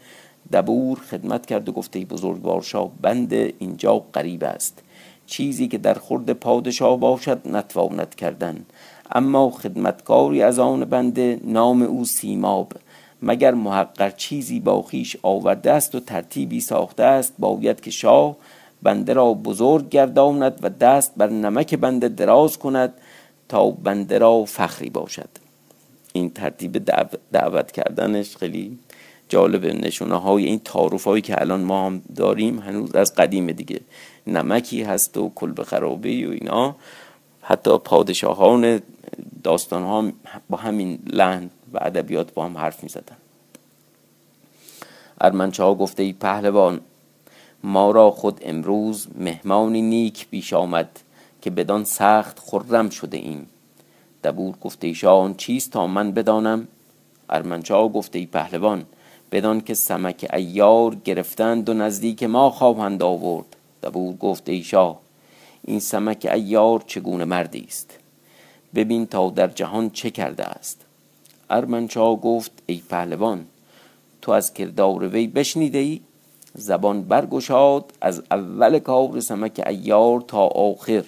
دبور 0.53 0.97
خدمت 0.99 1.45
کرد 1.45 1.69
و 1.69 1.71
گفته 1.71 1.99
بزرگوار 1.99 2.65
بند 3.01 3.33
اینجا 3.33 4.05
قریب 4.13 4.43
است. 4.43 4.83
چیزی 5.31 5.67
که 5.67 5.77
در 5.77 5.93
خورد 5.93 6.33
پادشاه 6.33 6.99
باشد 6.99 7.41
نتواند 7.45 8.15
کردن. 8.15 8.65
اما 9.11 9.49
خدمتکاری 9.49 10.41
از 10.41 10.59
آن 10.59 10.85
بنده 10.85 11.39
نام 11.43 11.81
او 11.81 12.05
سیماب. 12.05 12.73
مگر 13.21 13.53
محقر 13.53 14.09
چیزی 14.09 14.59
با 14.59 14.81
خیش 14.81 15.17
آورده 15.21 15.71
است 15.71 15.95
و 15.95 15.99
ترتیبی 15.99 16.61
ساخته 16.61 17.03
است 17.03 17.33
باید 17.39 17.81
که 17.81 17.91
شاه 17.91 18.37
بنده 18.83 19.13
را 19.13 19.33
بزرگ 19.33 19.89
گرداند 19.89 20.59
و 20.61 20.69
دست 20.69 21.13
بر 21.17 21.29
نمک 21.29 21.75
بنده 21.75 22.09
دراز 22.09 22.57
کند 22.57 22.93
تا 23.49 23.69
بنده 23.71 24.17
را 24.17 24.45
فخری 24.45 24.89
باشد. 24.89 25.29
این 26.13 26.29
ترتیب 26.29 26.85
دعوت 27.31 27.71
کردنش 27.71 28.37
خیلی 28.37 28.79
جالب 29.31 29.65
نشونه 29.65 30.15
های 30.15 30.45
این 30.45 30.59
تعارف 30.59 31.03
هایی 31.03 31.21
که 31.21 31.41
الان 31.41 31.61
ما 31.61 31.85
هم 31.85 32.01
داریم 32.15 32.59
هنوز 32.59 32.95
از 32.95 33.15
قدیم 33.15 33.51
دیگه. 33.51 33.81
نمکی 34.27 34.83
هست 34.83 35.17
و 35.17 35.31
کلب 35.35 35.63
خرابه 35.63 36.27
و 36.27 36.31
اینا. 36.31 36.75
حتی 37.41 37.77
پادشاهان 37.77 38.81
داستان 39.43 39.83
ها 39.83 40.11
با 40.49 40.57
همین 40.57 40.99
لحن 41.07 41.49
و 41.73 41.79
ادبیات 41.81 42.33
با 42.33 42.45
هم 42.45 42.57
حرف 42.57 42.83
می 42.83 42.89
زدن 42.89 43.17
ارمنچه 45.21 45.63
ها 45.63 45.75
گفته 45.75 46.03
ای 46.03 46.13
پهلوان 46.13 46.79
ما 47.63 47.91
را 47.91 48.11
خود 48.11 48.41
امروز 48.45 49.07
مهمانی 49.17 49.81
نیک 49.81 50.27
بیش 50.29 50.53
آمد 50.53 50.99
که 51.41 51.49
بدان 51.49 51.83
سخت 51.83 52.39
خرم 52.39 52.89
شده 52.89 53.17
ایم. 53.17 53.47
دبور 54.23 54.55
گفته 54.61 54.87
ایشان 54.87 55.33
چیست 55.33 55.71
تا 55.71 55.87
من 55.87 56.11
بدانم؟ 56.11 56.67
ارمنچه 57.29 57.73
ها 57.73 57.89
گفته 57.89 58.19
ای 58.19 58.25
پهلوان 58.25 58.85
بدان 59.31 59.61
که 59.61 59.73
سمک 59.73 60.29
ایار 60.33 60.95
گرفتند 60.95 61.69
و 61.69 61.73
نزدیک 61.73 62.23
ما 62.23 62.49
خواهند 62.49 63.03
آورد. 63.03 63.45
دبور 63.83 64.15
گفت 64.15 64.49
ای 64.49 64.63
شاه 64.63 64.99
این 65.63 65.79
سمک 65.79 66.27
ایار 66.31 66.83
چگونه 66.87 67.25
مردی 67.25 67.65
است؟ 67.67 67.97
ببین 68.75 69.05
تا 69.05 69.29
در 69.29 69.47
جهان 69.47 69.89
چه 69.89 70.09
کرده 70.09 70.43
است. 70.43 70.81
ارمنچا 71.49 72.15
گفت 72.15 72.51
ای 72.65 72.81
پهلوان 72.89 73.45
تو 74.21 74.31
از 74.31 74.53
کردار 74.53 75.07
وی 75.07 75.27
بشنیده 75.27 75.77
ای؟ 75.77 76.01
زبان 76.53 77.01
برگشاد 77.01 77.93
از 78.01 78.23
اول 78.31 78.79
کار 78.79 79.19
سمک 79.19 79.63
ایار 79.67 80.21
تا 80.21 80.45
آخر. 80.47 81.03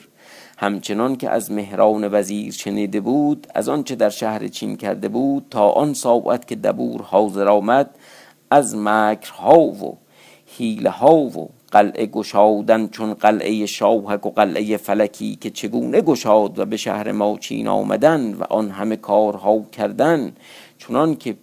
همچنان 0.57 1.15
که 1.15 1.29
از 1.29 1.51
مهران 1.51 2.09
وزیر 2.11 2.53
شنیده 2.53 2.99
بود 2.99 3.47
از 3.55 3.69
آنچه 3.69 3.95
در 3.95 4.09
شهر 4.09 4.47
چین 4.47 4.77
کرده 4.77 5.07
بود 5.07 5.45
تا 5.49 5.69
آن 5.69 5.93
ساعت 5.93 6.47
که 6.47 6.55
دبور 6.55 7.01
حاضر 7.01 7.47
آمد 7.47 7.89
از 8.53 8.75
مکرها 8.75 9.59
و 9.59 9.97
حیله 10.57 10.89
ها 10.89 11.15
و 11.15 11.49
قلعه 11.71 12.05
گشادن 12.05 12.87
چون 12.87 13.13
قلعه 13.13 13.65
شاهک 13.65 14.25
و 14.25 14.29
قلعه 14.29 14.77
فلکی 14.77 15.35
که 15.35 15.49
چگونه 15.49 16.01
گشاد 16.01 16.59
و 16.59 16.65
به 16.65 16.77
شهر 16.77 17.11
ما 17.11 17.37
چین 17.37 17.67
آمدن 17.67 18.33
و 18.33 18.43
آن 18.49 18.69
همه 18.69 18.95
کارها 18.95 19.61
کردن. 19.71 20.31
چونان 20.77 21.15
که 21.15 21.35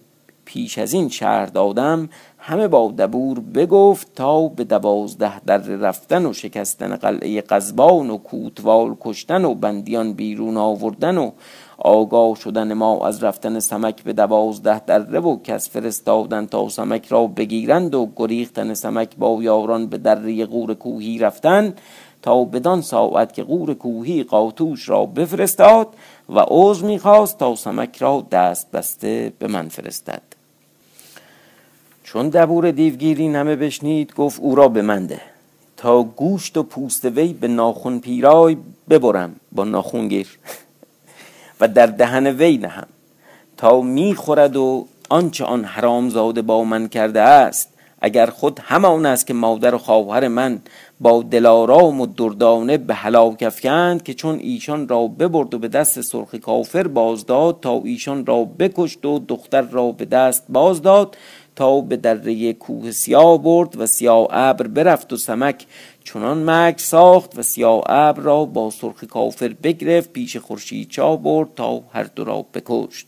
پیش 0.45 0.77
از 0.77 0.93
این 0.93 1.09
شهر 1.09 1.45
دادم 1.45 2.09
همه 2.37 2.67
با 2.67 2.93
دبور 2.97 3.39
بگفت 3.39 4.15
تا 4.15 4.47
به 4.47 4.63
دوازده 4.63 5.39
در 5.39 5.57
رفتن 5.57 6.25
و 6.25 6.33
شکستن 6.33 6.95
قلعه 6.95 7.41
قزبان 7.41 8.09
و 8.09 8.17
کوتوال 8.17 8.95
کشتن 9.01 9.45
و 9.45 9.53
بندیان 9.53 10.13
بیرون 10.13 10.57
آوردن 10.57 11.17
و 11.17 11.31
آگاه 11.83 12.35
شدن 12.35 12.73
ما 12.73 13.07
از 13.07 13.23
رفتن 13.23 13.59
سمک 13.59 14.03
به 14.03 14.13
دوازده 14.13 14.79
دره 14.79 15.19
و 15.19 15.41
کس 15.43 15.69
فرستادن 15.69 16.45
تا 16.45 16.69
سمک 16.69 17.07
را 17.07 17.27
بگیرند 17.27 17.95
و 17.95 18.09
گریختن 18.15 18.73
سمک 18.73 19.15
با 19.15 19.43
یاران 19.43 19.87
به 19.87 19.97
دره 19.97 20.45
غور 20.45 20.73
کوهی 20.73 21.19
رفتن 21.19 21.73
تا 22.21 22.43
بدان 22.43 22.81
ساعت 22.81 23.33
که 23.33 23.43
غور 23.43 23.73
کوهی 23.73 24.23
قاتوش 24.23 24.89
را 24.89 25.05
بفرستاد 25.05 25.87
و 26.29 26.39
عوض 26.39 26.83
می‌خواست 26.83 27.37
تا 27.37 27.55
سمک 27.55 27.97
را 27.97 28.25
دست 28.31 28.71
بسته 28.71 29.33
به 29.39 29.47
من 29.47 29.67
فرستد. 29.67 30.21
چون 32.03 32.29
دبور 32.29 32.71
دیوگیری 32.71 33.27
نمه 33.27 33.55
بشنید 33.55 34.15
گفت 34.15 34.39
او 34.39 34.55
را 34.55 34.67
به 34.67 34.81
منده 34.81 35.21
تا 35.77 36.03
گوشت 36.03 36.57
و 36.57 36.63
پوست 36.63 37.05
وی 37.05 37.33
به 37.33 37.47
ناخون 37.47 37.99
پیرای 37.99 38.57
ببرم. 38.89 39.35
با 39.51 39.63
ناخون 39.63 40.07
گیر. 40.07 40.27
و 41.61 41.67
در 41.67 41.85
دهن 41.85 42.27
وی 42.27 42.57
نهم. 42.57 42.87
تا 43.57 43.81
می‌خورد 43.81 44.55
و 44.55 44.87
آنچه 45.09 45.45
آن 45.45 45.63
حرام 45.63 46.09
زاده 46.09 46.41
با 46.41 46.63
من 46.63 46.87
کرده 46.87 47.21
است 47.21 47.73
اگر 48.01 48.25
خود 48.25 48.59
همان 48.63 49.05
است 49.05 49.27
که 49.27 49.33
مادر 49.33 49.75
و 49.75 49.77
خواهر 49.77 50.27
من 50.27 50.59
با 51.01 51.23
دلارام 51.23 52.01
و 52.01 52.05
دردانه 52.05 52.77
به 52.77 52.93
هلاک 52.93 53.43
افکند 53.43 54.03
که 54.03 54.13
چون 54.13 54.39
ایشان 54.39 54.87
را 54.87 55.07
ببرد 55.07 55.53
و 55.53 55.59
به 55.59 55.67
دست 55.67 56.01
سرخ 56.01 56.35
کافر 56.35 56.87
بازداد 56.87 57.59
تا 57.61 57.81
ایشان 57.83 58.25
را 58.25 58.43
بکشت 58.59 59.05
و 59.05 59.19
دختر 59.27 59.61
را 59.61 59.91
به 59.91 60.05
دست 60.05 60.43
بازداد 60.49 61.17
تا 61.55 61.81
به 61.81 61.97
دره 61.97 62.53
کوه 62.53 62.91
سیاه 62.91 63.43
برد 63.43 63.79
و 63.81 63.85
سیاه 63.87 64.27
ابر 64.29 64.67
برفت 64.67 65.13
و 65.13 65.17
سمک 65.17 65.65
چنان 66.03 66.43
مک 66.49 66.79
ساخت 66.79 67.37
و 67.39 67.43
سیاه 67.43 67.83
ابر 67.85 68.21
را 68.21 68.45
با 68.45 68.69
سرخ 68.69 69.03
کافر 69.03 69.47
بگرفت 69.63 70.13
پیش 70.13 70.37
خورشید 70.37 70.89
چاه 70.89 71.21
برد 71.23 71.49
تا 71.55 71.83
هر 71.93 72.03
دو 72.03 72.23
را 72.23 72.45
بکشت. 72.53 73.07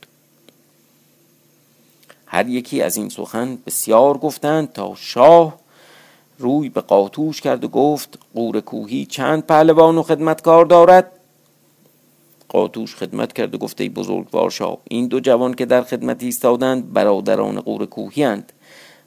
هر 2.26 2.48
یکی 2.48 2.82
از 2.82 2.98
این 2.98 3.10
سخن 3.10 3.58
بسیار 3.66 4.18
گفتند 4.18 4.74
تا 4.74 4.94
شاه 4.96 5.60
روی 6.40 6.70
به 6.70 6.82
قاتوش 6.82 7.42
کرد 7.42 7.64
و 7.64 7.68
گفت 7.68 8.20
قور 8.34 8.60
کوهی 8.60 9.06
چند 9.06 9.46
پهلوان 9.46 9.98
و 9.98 10.04
خدمتکار 10.04 10.66
دارد؟ 10.66 11.12
قاتوش 12.48 12.96
خدمت 12.96 13.34
کرد 13.34 13.56
و 13.56 13.58
گفته 13.58 13.90
بزرگوار 13.90 14.50
شاه 14.50 14.78
این 14.84 15.08
دو 15.08 15.20
جوان 15.20 15.54
که 15.54 15.66
در 15.66 15.82
خدمت 15.82 16.24
ایستادند 16.24 16.94
برادران 16.94 17.62
قور 17.62 17.86
کوهی 17.86 18.24
اند 18.24 18.54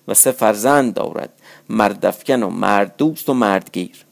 و 0.08 0.14
سه 0.14 0.30
فرزند 0.30 0.94
دارد 0.94 1.30
مردفکن 1.68 2.42
و 2.42 2.50
مرد 2.50 2.94
دوست 2.96 3.28
و 3.28 3.34
مردگیر 3.34 4.06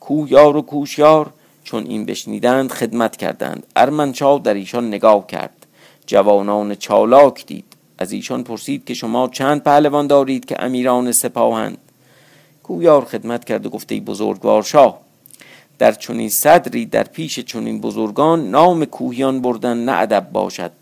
کویار 0.00 0.56
و 0.56 0.62
کوشیار 0.62 1.32
چون 1.64 1.86
این 1.86 2.04
بشنیدند 2.04 2.72
خدمت 2.72 3.16
کردند. 3.16 3.66
ارمنشاه 3.76 4.40
در 4.40 4.54
ایشان 4.54 4.88
نگاه 4.88 5.26
کرد. 5.26 5.66
جوانان 6.06 6.74
چالاک 6.74 7.46
دید. 7.46 7.64
از 7.98 8.12
ایشان 8.12 8.42
پرسید 8.44 8.84
که 8.84 8.94
شما 8.94 9.28
چند 9.28 9.62
پهلوان 9.62 10.06
دارید 10.06 10.44
که 10.44 10.56
امیران 10.64 11.12
سپاهند؟ 11.12 11.78
کویار 12.62 13.04
خدمت 13.04 13.44
کرد 13.44 13.66
و 13.66 13.70
گفته 13.70 14.00
بزرگوار 14.00 14.62
شاه 14.62 15.00
در 15.78 15.92
چنین 15.92 16.28
صدری 16.28 16.86
در 16.86 17.04
پیش 17.04 17.40
چنین 17.40 17.80
بزرگان 17.80 18.50
نام 18.50 18.84
کوهیان 18.84 19.40
بردن 19.42 19.84
نه 19.84 19.92
ادب 19.92 20.28
باشد. 20.32 20.72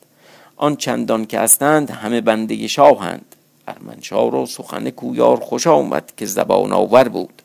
آن 0.56 0.76
چندان 0.76 1.24
که 1.24 1.38
هستند 1.38 1.90
همه 1.90 2.20
بنده 2.20 2.66
شاهند. 2.66 3.36
ارمنشاه 3.68 4.30
را 4.30 4.46
سخن 4.46 4.90
کویار 4.90 5.36
خوش 5.40 5.66
آمد 5.66 6.12
که 6.16 6.26
زبان 6.26 6.72
آور 6.72 7.08
بود. 7.08 7.42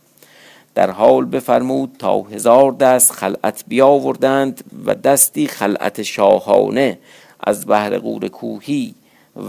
در 0.75 0.91
حال 0.91 1.25
بفرمود 1.25 1.95
تا 1.99 2.21
هزار 2.21 2.71
دست 2.71 3.11
خلعت 3.11 3.63
بیاوردند 3.67 4.63
و 4.85 4.95
دستی 4.95 5.47
خلعت 5.47 6.01
شاهانه 6.01 6.99
از 7.43 7.65
بهر 7.65 7.97
قور 7.97 8.27
کوهی 8.27 8.95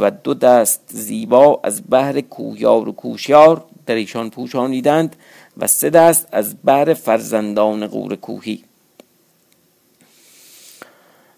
و 0.01 0.11
دو 0.11 0.35
دست 0.35 0.81
زیبا 0.89 1.61
از 1.65 1.83
بهر 1.83 2.21
کوهیار 2.21 2.89
و 2.89 2.93
کوشیار 2.93 3.65
در 3.87 3.95
ایشان 3.95 4.31
پوشانیدند 4.31 5.17
و 5.57 5.67
سه 5.67 5.91
دست 5.91 6.29
از 6.33 6.57
بر 6.65 6.95
فرزندان 6.95 7.87
قور 7.87 8.17
کوهی. 8.17 8.65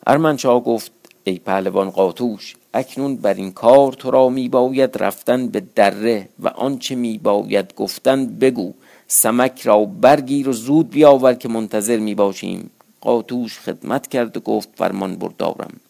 ارمنشاه 0.06 0.64
گفت 0.64 0.92
ای 1.24 1.38
پهلوان 1.38 1.90
قاتوش 1.90 2.54
اکنون 2.74 3.16
بر 3.16 3.34
این 3.34 3.52
کار 3.52 3.92
تو 3.92 4.10
را 4.10 4.28
می 4.28 4.48
باید 4.48 5.02
رفتن 5.02 5.48
به 5.48 5.62
دره 5.74 6.28
و 6.38 6.48
آنچه 6.48 6.94
می 6.94 7.18
باید 7.18 7.74
گفتن 7.74 8.26
بگو. 8.26 8.74
سمک 9.06 9.60
را 9.60 9.84
برگیر 9.84 10.48
و 10.48 10.52
زود 10.52 10.90
بیاور 10.90 11.34
که 11.34 11.48
منتظر 11.48 11.96
می 11.96 12.14
باشیم 12.14 12.70
قاتوش 13.00 13.58
خدمت 13.58 14.06
کرد 14.06 14.36
و 14.36 14.40
گفت 14.40 14.68
فرمان 14.74 15.16
بردارم. 15.16 15.80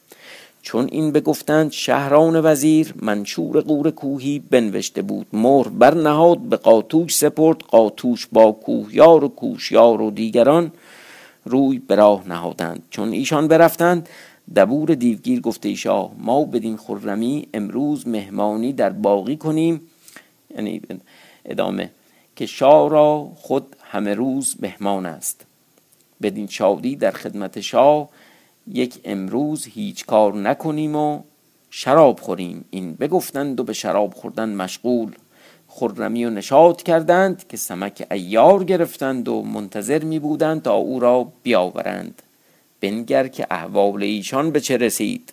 چون 0.62 0.88
این 0.92 1.12
بگفتند 1.12 1.72
شهران 1.72 2.40
وزیر 2.44 2.94
منشور 2.96 3.60
قور 3.60 3.90
کوهی 3.90 4.38
بنوشته 4.38 5.02
بود 5.02 5.26
مهر 5.32 5.68
برنهاد 5.68 6.38
به 6.38 6.56
قاتوش 6.56 7.16
سپرد 7.16 7.56
قاتوش 7.60 8.26
با 8.32 8.52
کوهیار 8.52 9.24
و 9.24 9.28
کوشیار 9.28 10.00
و 10.00 10.10
دیگران 10.10 10.72
روی 11.44 11.78
به 11.78 11.94
راه 11.94 12.28
نهادند. 12.28 12.82
چون 12.90 13.12
ایشان 13.12 13.48
برفتند 13.48 14.08
دبور 14.56 14.94
دیوگیر 14.94 15.40
گفته 15.40 15.74
شاه 15.74 16.12
ما 16.18 16.44
بدین 16.44 16.76
خرمی 16.76 17.48
امروز 17.54 18.08
مهمانی 18.08 18.72
در 18.72 18.90
باقی 18.90 19.36
کنیم. 19.36 19.80
یعنی 20.56 20.82
ادامه 21.44 21.90
که 22.36 22.46
شاه 22.46 22.90
را 22.90 23.32
خود 23.34 23.76
همه 23.82 24.14
روز 24.14 24.56
مهمان 24.60 25.06
است. 25.06 25.46
بدین 26.22 26.46
شادی 26.46 26.96
در 26.96 27.10
خدمت 27.10 27.60
شاه 27.60 28.08
یک 28.66 29.00
امروز 29.04 29.66
هیچ 29.66 30.06
کار 30.06 30.34
نکنیم 30.34 30.96
و 30.96 31.22
شراب 31.70 32.20
خوریم. 32.20 32.64
این 32.70 32.94
بگفتند 32.94 33.60
و 33.60 33.64
به 33.64 33.72
شراب 33.72 34.14
خوردن 34.14 34.54
مشغول. 34.54 35.14
خرمی 35.68 36.24
و 36.24 36.30
نشاط 36.30 36.82
کردند 36.82 37.48
که 37.48 37.56
سمک 37.56 38.06
ایار 38.10 38.64
گرفتند 38.64 39.28
و 39.28 39.42
منتظر 39.42 40.04
می 40.04 40.18
بودند 40.18 40.62
تا 40.62 40.74
او 40.74 41.00
را 41.00 41.32
بیاورند. 41.42 42.22
بنگر 42.80 43.28
که 43.28 43.46
احوال 43.50 44.02
ایشان 44.02 44.50
به 44.50 44.60
چه 44.60 44.76
رسید. 44.76 45.32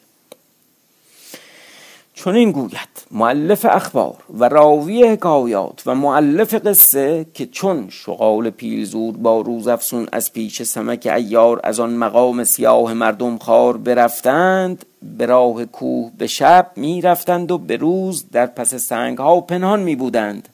چنین 2.24 2.52
گوید. 2.52 2.90
معلف 3.12 3.66
اخبار 3.70 4.16
و 4.30 4.50
راوی 4.50 5.04
حکایات 5.04 5.84
و 5.86 5.96
معلف 5.96 6.54
قصه 6.54 7.26
که 7.34 7.46
چون 7.46 7.90
شغال 7.90 8.50
پیلزور 8.50 9.18
با 9.18 9.42
روزافسون 9.42 10.08
از 10.12 10.34
پیش 10.34 10.64
سمک 10.64 11.08
ایار 11.16 11.60
از 11.64 11.80
آن 11.80 11.94
مقام 11.94 12.44
سیاه 12.44 12.94
مردم 12.94 13.38
خار 13.38 13.78
برفتند 13.78 14.86
به 15.18 15.26
راه 15.26 15.66
کوه 15.66 16.12
به 16.18 16.28
شب 16.28 16.72
می 16.76 17.02
رفتند 17.02 17.52
و 17.52 17.58
به 17.58 17.78
روز 17.78 18.30
در 18.32 18.46
پس 18.46 18.76
سنگ 18.76 19.18
ها 19.18 19.42
پنهان 19.42 19.80
می 19.80 19.96
بودند 19.96 20.50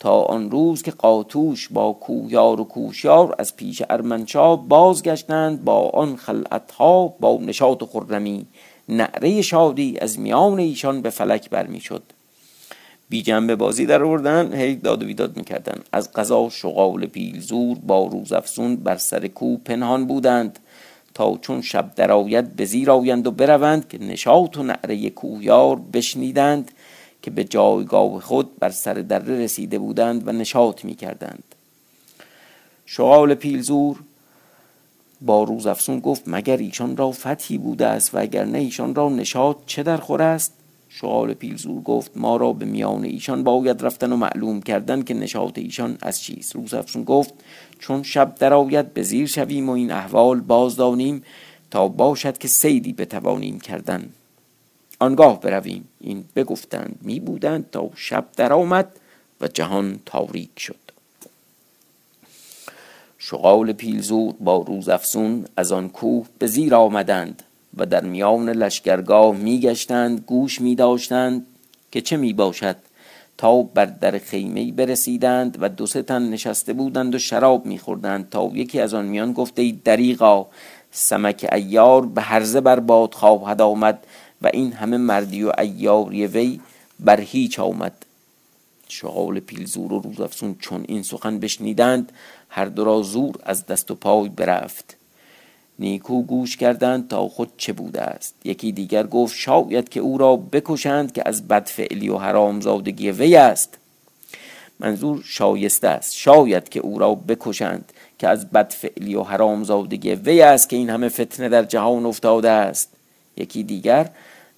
تا 0.00 0.22
آن 0.22 0.50
روز 0.50 0.82
که 0.82 0.90
قاتوش 0.90 1.68
با 1.68 1.92
کوهیار 1.92 2.60
و 2.60 2.64
کوشیار 2.64 3.34
از 3.38 3.56
پیش 3.56 3.82
ارمنشاه 3.90 4.68
بازگشتند 4.68 5.64
با 5.64 5.90
آن 5.90 6.16
خلعتها 6.16 7.14
با 7.20 7.38
نشاط 7.42 7.82
و 7.82 7.86
خرمی. 7.86 8.46
نعره 8.88 9.42
شادی 9.42 9.98
از 9.98 10.18
میان 10.18 10.58
ایشان 10.58 11.02
به 11.02 11.10
فلک 11.10 11.50
برمی 11.50 11.80
شد 11.80 12.02
بی 13.08 13.22
جنبه 13.22 13.56
بازی 13.56 13.86
در 13.86 14.02
آوردن 14.02 14.54
هی 14.54 14.76
داد 14.76 15.02
و 15.02 15.06
بیداد 15.06 15.36
می‌کردن. 15.36 15.80
از 15.92 16.12
قضا 16.12 16.48
شغال 16.48 17.06
پیلزور 17.06 17.78
با 17.78 18.06
روزافزون 18.06 18.76
بر 18.76 18.96
سر 18.96 19.28
کو 19.28 19.56
پنهان 19.56 20.06
بودند 20.06 20.58
تا 21.14 21.38
چون 21.42 21.62
شب 21.62 21.94
درآید 21.94 22.56
به 22.56 22.64
زیر 22.64 22.90
آیند 22.90 23.26
و 23.26 23.30
بروند 23.30 23.88
که 23.88 23.98
نشاط 23.98 24.56
و 24.56 24.62
نعره 24.62 25.10
کوهیار 25.10 25.80
بشنیدند 25.92 26.70
که 27.22 27.30
به 27.30 27.44
جایگاه 27.44 28.20
خود 28.20 28.58
بر 28.58 28.70
سر 28.70 28.94
دره 28.94 29.38
رسیده 29.38 29.78
بودند 29.78 30.28
و 30.28 30.32
نشاط 30.32 30.84
می‌کردند. 30.84 31.44
شغال 32.86 33.34
پیلزور 33.34 33.96
با 35.24 35.42
روز 35.42 35.66
افسون 35.66 36.00
گفت 36.00 36.22
مگر 36.26 36.56
ایشان 36.56 36.96
را 36.96 37.12
فتحی 37.12 37.58
بوده 37.58 37.86
است 37.86 38.14
و 38.14 38.18
اگر 38.18 38.44
نه 38.44 38.58
ایشان 38.58 38.94
را 38.94 39.08
نشاط 39.08 39.56
چه 39.66 39.82
در 39.82 39.96
خور 39.96 40.22
است؟ 40.22 40.52
شغال 40.88 41.34
پیلزور 41.34 41.82
گفت 41.82 42.10
ما 42.16 42.36
را 42.36 42.52
به 42.52 42.64
میان 42.64 43.04
ایشان 43.04 43.44
باید 43.44 43.82
رفتن 43.82 44.12
و 44.12 44.16
معلوم 44.16 44.62
کردن 44.62 45.02
که 45.02 45.14
نشاط 45.14 45.58
ایشان 45.58 45.98
از 46.02 46.22
چیست. 46.22 46.56
روز 46.56 46.74
افسون 46.74 47.04
گفت 47.04 47.34
چون 47.78 48.02
شب 48.02 48.34
درآید 48.34 48.94
به 48.94 49.02
زیر 49.02 49.26
شویم 49.26 49.68
و 49.68 49.72
این 49.72 49.90
احوال 49.90 50.40
بازدانیم 50.40 51.22
تا 51.70 51.88
باشد 51.88 52.38
که 52.38 52.48
سیدی 52.48 52.92
بتوانیم 52.92 53.60
کردن. 53.60 54.08
آنگاه 54.98 55.40
برویم. 55.40 55.88
این 56.00 56.24
بگفتند 56.36 56.98
می 57.02 57.20
بودند 57.20 57.70
تا 57.70 57.90
شب 57.94 58.24
درآمد 58.36 59.00
و 59.40 59.48
جهان 59.48 60.00
تاریک 60.06 60.50
شد. 60.58 60.83
شغال 63.26 63.72
پیلزور 63.72 64.34
با 64.40 64.56
روزافسون 64.56 65.44
از 65.56 65.72
آن 65.72 65.88
کوه 65.88 66.26
به 66.38 66.46
زیر 66.46 66.74
آمدند 66.74 67.42
و 67.76 67.86
در 67.86 68.04
میان 68.04 68.50
لشکرگاه 68.50 69.36
میگشتند 69.36 70.20
گوش 70.20 70.60
می 70.60 70.74
داشتند 70.74 71.46
که 71.90 72.00
چه 72.00 72.16
می 72.16 72.32
باشد 72.32 72.76
تا 73.38 73.62
بر 73.62 73.84
در 73.84 74.18
خیمه 74.18 74.72
برسیدند 74.72 75.58
و 75.60 75.68
دو 75.68 75.86
سه 75.86 76.02
تن 76.02 76.28
نشسته 76.28 76.72
بودند 76.72 77.14
و 77.14 77.18
شراب 77.18 77.66
میخوردند. 77.66 78.28
تا 78.30 78.50
یکی 78.54 78.80
از 78.80 78.94
آن 78.94 79.04
میان 79.04 79.32
گفته 79.32 79.62
ای 79.62 79.72
دریغا 79.84 80.46
سمک 80.90 81.48
ایار 81.52 82.06
به 82.06 82.22
هرزه 82.22 82.60
بر 82.60 82.80
باد 82.80 83.14
خواهد 83.14 83.62
آمد 83.62 84.06
و 84.42 84.50
این 84.52 84.72
همه 84.72 84.96
مردی 84.96 85.44
و 85.44 85.52
ایاری 85.58 86.26
وی 86.26 86.60
بر 87.00 87.20
هیچ 87.20 87.60
آمد. 87.60 87.92
شغال 88.88 89.40
پیلزور 89.40 89.92
و 89.92 89.98
روزافسون 89.98 90.56
چون 90.60 90.84
این 90.88 91.02
سخن 91.02 91.38
بشنیدند 91.38 92.12
هر 92.48 92.64
دو 92.64 92.84
را 92.84 93.02
زور 93.02 93.36
از 93.42 93.66
دست 93.66 93.90
و 93.90 93.94
پای 93.94 94.28
برفت. 94.28 94.96
نیکو 95.78 96.22
گوش 96.22 96.56
کردند 96.56 97.08
تا 97.08 97.28
خود 97.28 97.52
چه 97.56 97.72
بوده 97.72 98.02
است. 98.02 98.34
یکی 98.44 98.72
دیگر 98.72 99.06
گفت 99.06 99.36
شاید 99.36 99.88
که 99.88 100.00
او 100.00 100.18
را 100.18 100.36
بکشند 100.36 101.12
که 101.12 101.22
از 101.26 101.48
بدفعلی 101.48 102.08
و 102.08 102.18
حرامزادگی 102.18 103.10
وی 103.10 103.36
است. 103.36 103.78
منظور 104.80 105.22
شایسته 105.24 105.88
است. 105.88 106.14
شاید 106.14 106.68
که 106.68 106.80
او 106.80 106.98
را 106.98 107.14
بکشند 107.14 107.92
که 108.18 108.28
از 108.28 108.50
بدفعلی 108.50 109.14
و 109.14 109.22
حرامزادگی 109.22 110.14
وی 110.14 110.42
است 110.42 110.68
که 110.68 110.76
این 110.76 110.90
همه 110.90 111.08
فتنه 111.08 111.48
در 111.48 111.62
جهان 111.62 112.06
افتاده 112.06 112.50
است. 112.50 112.90
یکی 113.36 113.62
دیگر 113.62 114.10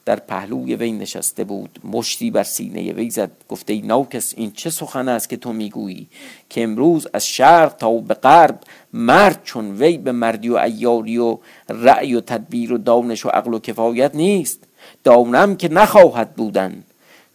در 0.06 0.16
پهلوی 0.16 0.74
وی 0.76 0.92
نشسته 0.92 1.44
بود. 1.44 1.78
مشتی 1.84 2.30
بر 2.30 2.42
سینه 2.42 2.92
وی 2.92 3.10
زد. 3.10 3.30
گفته 3.48 3.72
ای 3.72 3.80
ناکس 3.80 4.34
این 4.36 4.52
چه 4.52 4.70
سخن 4.70 5.08
است 5.08 5.28
که 5.28 5.36
تو 5.36 5.52
می‌گویی؟ 5.52 6.06
که 6.50 6.62
امروز 6.62 7.06
از 7.12 7.26
شرق 7.26 7.76
تا 7.76 7.98
به 7.98 8.14
غرب 8.14 8.58
مرد 8.92 9.40
چون 9.44 9.76
وی 9.82 9.98
به 9.98 10.12
مردی 10.12 10.48
و 10.48 10.56
ایاری 10.56 11.18
و 11.18 11.38
رأی 11.68 12.14
و 12.14 12.20
تدبیر 12.20 12.72
و 12.72 12.78
دانش 12.78 13.26
و 13.26 13.28
عقل 13.28 13.54
و 13.54 13.58
کفایت 13.58 14.14
نیست. 14.14 14.64
دانم 15.04 15.56
که 15.56 15.68
نخواهد 15.68 16.34
بودن. 16.34 16.82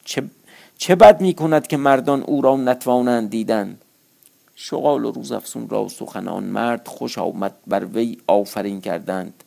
چه, 0.06 0.24
چه 0.78 0.96
بد 0.96 1.22
می 1.22 1.34
کند 1.34 1.68
که 1.68 1.78
مردان 1.78 2.24
او 2.24 2.42
را 2.42 2.58
نتوانند 2.58 3.30
دیدن؟ 3.30 3.78
شغال 4.56 5.06
و 5.06 5.12
روزافسون 5.12 5.70
را 5.70 5.88
سخنان 5.88 6.44
مرد 6.44 6.88
خوش 6.88 7.18
آمد 7.18 7.54
بر 7.68 7.86
وی 7.86 8.18
آفرین 8.28 8.82
کردند. 8.82 9.44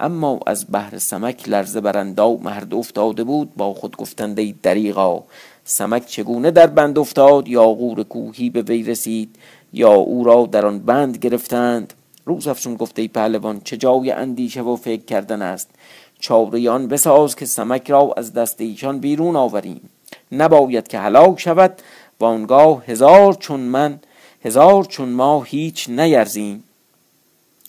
اما 0.00 0.40
از 0.46 0.66
بحر 0.72 0.98
سمک 0.98 1.48
لرزه 1.48 1.80
برندا 1.80 2.36
مرد 2.36 2.74
افتاده 2.74 3.24
بود 3.24 3.54
با 3.56 3.74
خود 3.74 3.96
گفتنده 3.96 4.54
دریغا 4.62 5.22
سمک 5.64 6.06
چگونه 6.06 6.50
در 6.50 6.66
بند 6.66 6.98
افتاد؟ 6.98 7.48
یا 7.48 7.64
غور 7.64 8.02
کوهی 8.02 8.50
به 8.50 8.62
وی 8.62 8.82
رسید؟ 8.82 9.36
یا 9.72 9.92
او 9.92 10.24
را 10.24 10.48
در 10.52 10.66
آن 10.66 10.78
بند 10.78 11.18
گرفتند؟ 11.18 11.94
روز 12.24 12.48
افسون 12.48 12.74
گفته 12.74 13.08
پهلوان 13.08 13.60
چه 13.64 13.76
جای 13.76 14.10
اندیشه 14.10 14.62
و 14.62 14.76
فکر 14.76 15.04
کردن 15.04 15.42
است؟ 15.42 15.70
چاره 16.18 16.78
بساز 16.78 17.36
که 17.36 17.46
سمک 17.46 17.90
را 17.90 18.14
از 18.16 18.32
دست 18.32 18.60
ایشان 18.60 18.98
بیرون 18.98 19.36
آوریم. 19.36 19.90
نباید 20.32 20.88
که 20.88 20.98
هلاک 20.98 21.40
شود 21.40 21.82
و 22.20 22.24
آنگاه 22.24 22.84
هزار 22.86 23.34
چون 23.34 23.60
من 23.60 24.00
هزار 24.44 24.84
چون 24.84 25.08
ما 25.08 25.42
هیچ 25.42 25.90
نیرزیم. 25.90 26.64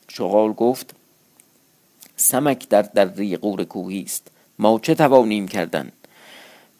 شغال 0.07 0.53
گفت 0.53 0.95
سمک 2.17 2.69
در 2.69 2.81
دره 2.81 3.37
قور 3.37 3.63
کوهی 3.63 4.01
است. 4.01 4.27
ما 4.59 4.79
چه 4.79 4.95
توانیم 4.95 5.47
کردن؟ 5.47 5.91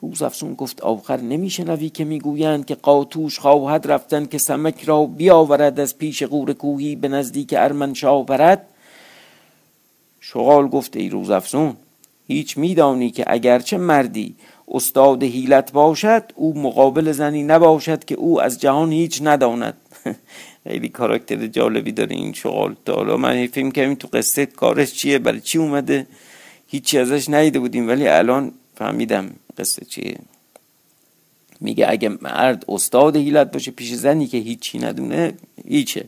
افسون 0.03 0.53
گفت 0.53 0.81
آخر 0.81 1.17
نمیشنوی 1.17 1.89
که 1.89 2.05
می‌گویند 2.05 2.65
که 2.65 2.75
قاتوش 2.75 3.39
خواهد 3.39 3.91
رفتن 3.91 4.25
که 4.25 4.37
سمک 4.37 4.83
را 4.83 5.05
بیاورد 5.05 5.79
از 5.79 5.97
پیش 5.97 6.23
قور 6.23 6.53
کوهی 6.53 6.95
به 6.95 7.07
نزدیک 7.07 7.53
ارمنشاه 7.57 8.25
برد؟ 8.25 8.67
شغال 10.21 10.67
گفت 10.67 10.95
ای 10.95 11.09
افسون 11.09 11.77
هیچ 12.27 12.57
میدانی 12.57 13.09
که 13.09 13.23
اگرچه 13.27 13.77
مردی 13.77 14.35
استاد 14.71 15.23
هیلت 15.23 15.71
باشد 15.71 16.23
او 16.35 16.59
مقابل 16.59 17.11
زنی 17.11 17.43
نباشد 17.43 18.05
که 18.05 18.15
او 18.15 18.41
از 18.41 18.61
جهان 18.61 18.91
هیچ 18.91 19.19
نداند. 19.23 19.77
خیلی 20.67 20.89
کاراکتر 20.89 21.47
جالبی 21.47 21.91
داره 21.91 22.15
این 22.15 22.33
شغال. 22.33 22.75
حالا 22.87 23.17
من 23.17 23.47
فیلم 23.47 23.71
کردیم 23.71 23.95
تو 23.95 24.07
قصه 24.07 24.45
کارش 24.45 24.93
چیه 24.93 25.19
برای 25.19 25.41
چی 25.41 25.57
اومده؟ 25.57 26.07
هیچی 26.67 26.97
ازش 26.97 27.29
نیده 27.29 27.59
بودیم 27.59 27.87
ولی 27.87 28.07
الان 28.07 28.51
فهمیدم 28.75 29.31
قصه 29.57 29.85
چیه. 29.85 30.17
میگه 31.61 31.85
اگه 31.89 32.09
مرد 32.21 32.65
استاد 32.67 33.15
هیلت 33.15 33.51
باشه 33.51 33.71
پیش 33.71 33.93
زنی 33.93 34.27
که 34.27 34.37
هیچی 34.37 34.79
ندونه 34.79 35.33
هیچه. 35.67 36.05